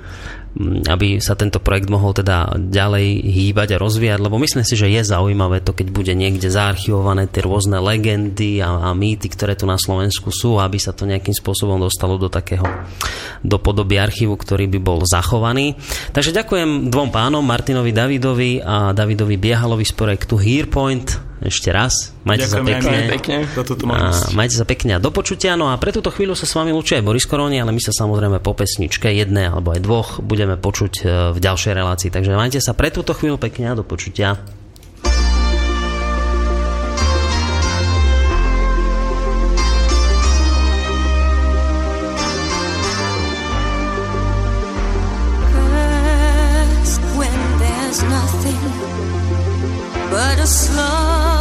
[0.89, 5.05] aby sa tento projekt mohol teda ďalej hýbať a rozvíjať, lebo myslím si, že je
[5.05, 9.77] zaujímavé to, keď bude niekde zaarchivované tie rôzne legendy a, a mýty, ktoré tu na
[9.77, 12.65] Slovensku sú, aby sa to nejakým spôsobom dostalo do takého
[13.45, 15.77] do podoby archívu, ktorý by bol zachovaný.
[16.17, 22.17] Takže ďakujem dvom pánom, Martinovi Davidovi a Davidovi Biehalovi z projektu Hearpoint ešte raz.
[22.25, 22.99] Majte Ďakujem sa pekne.
[23.13, 23.37] pekne
[23.93, 24.01] a
[24.33, 25.53] majte sa pekne a do počutia.
[25.55, 27.93] No a pre túto chvíľu sa s vami lučí aj Boris Koroni, ale my sa
[27.93, 31.05] samozrejme po pesničke jedné alebo aj dvoch budeme počuť e,
[31.37, 32.09] v ďalšej relácii.
[32.09, 34.41] Takže majte sa pre túto chvíľu pekne a do počutia.
[50.17, 51.36] But a slow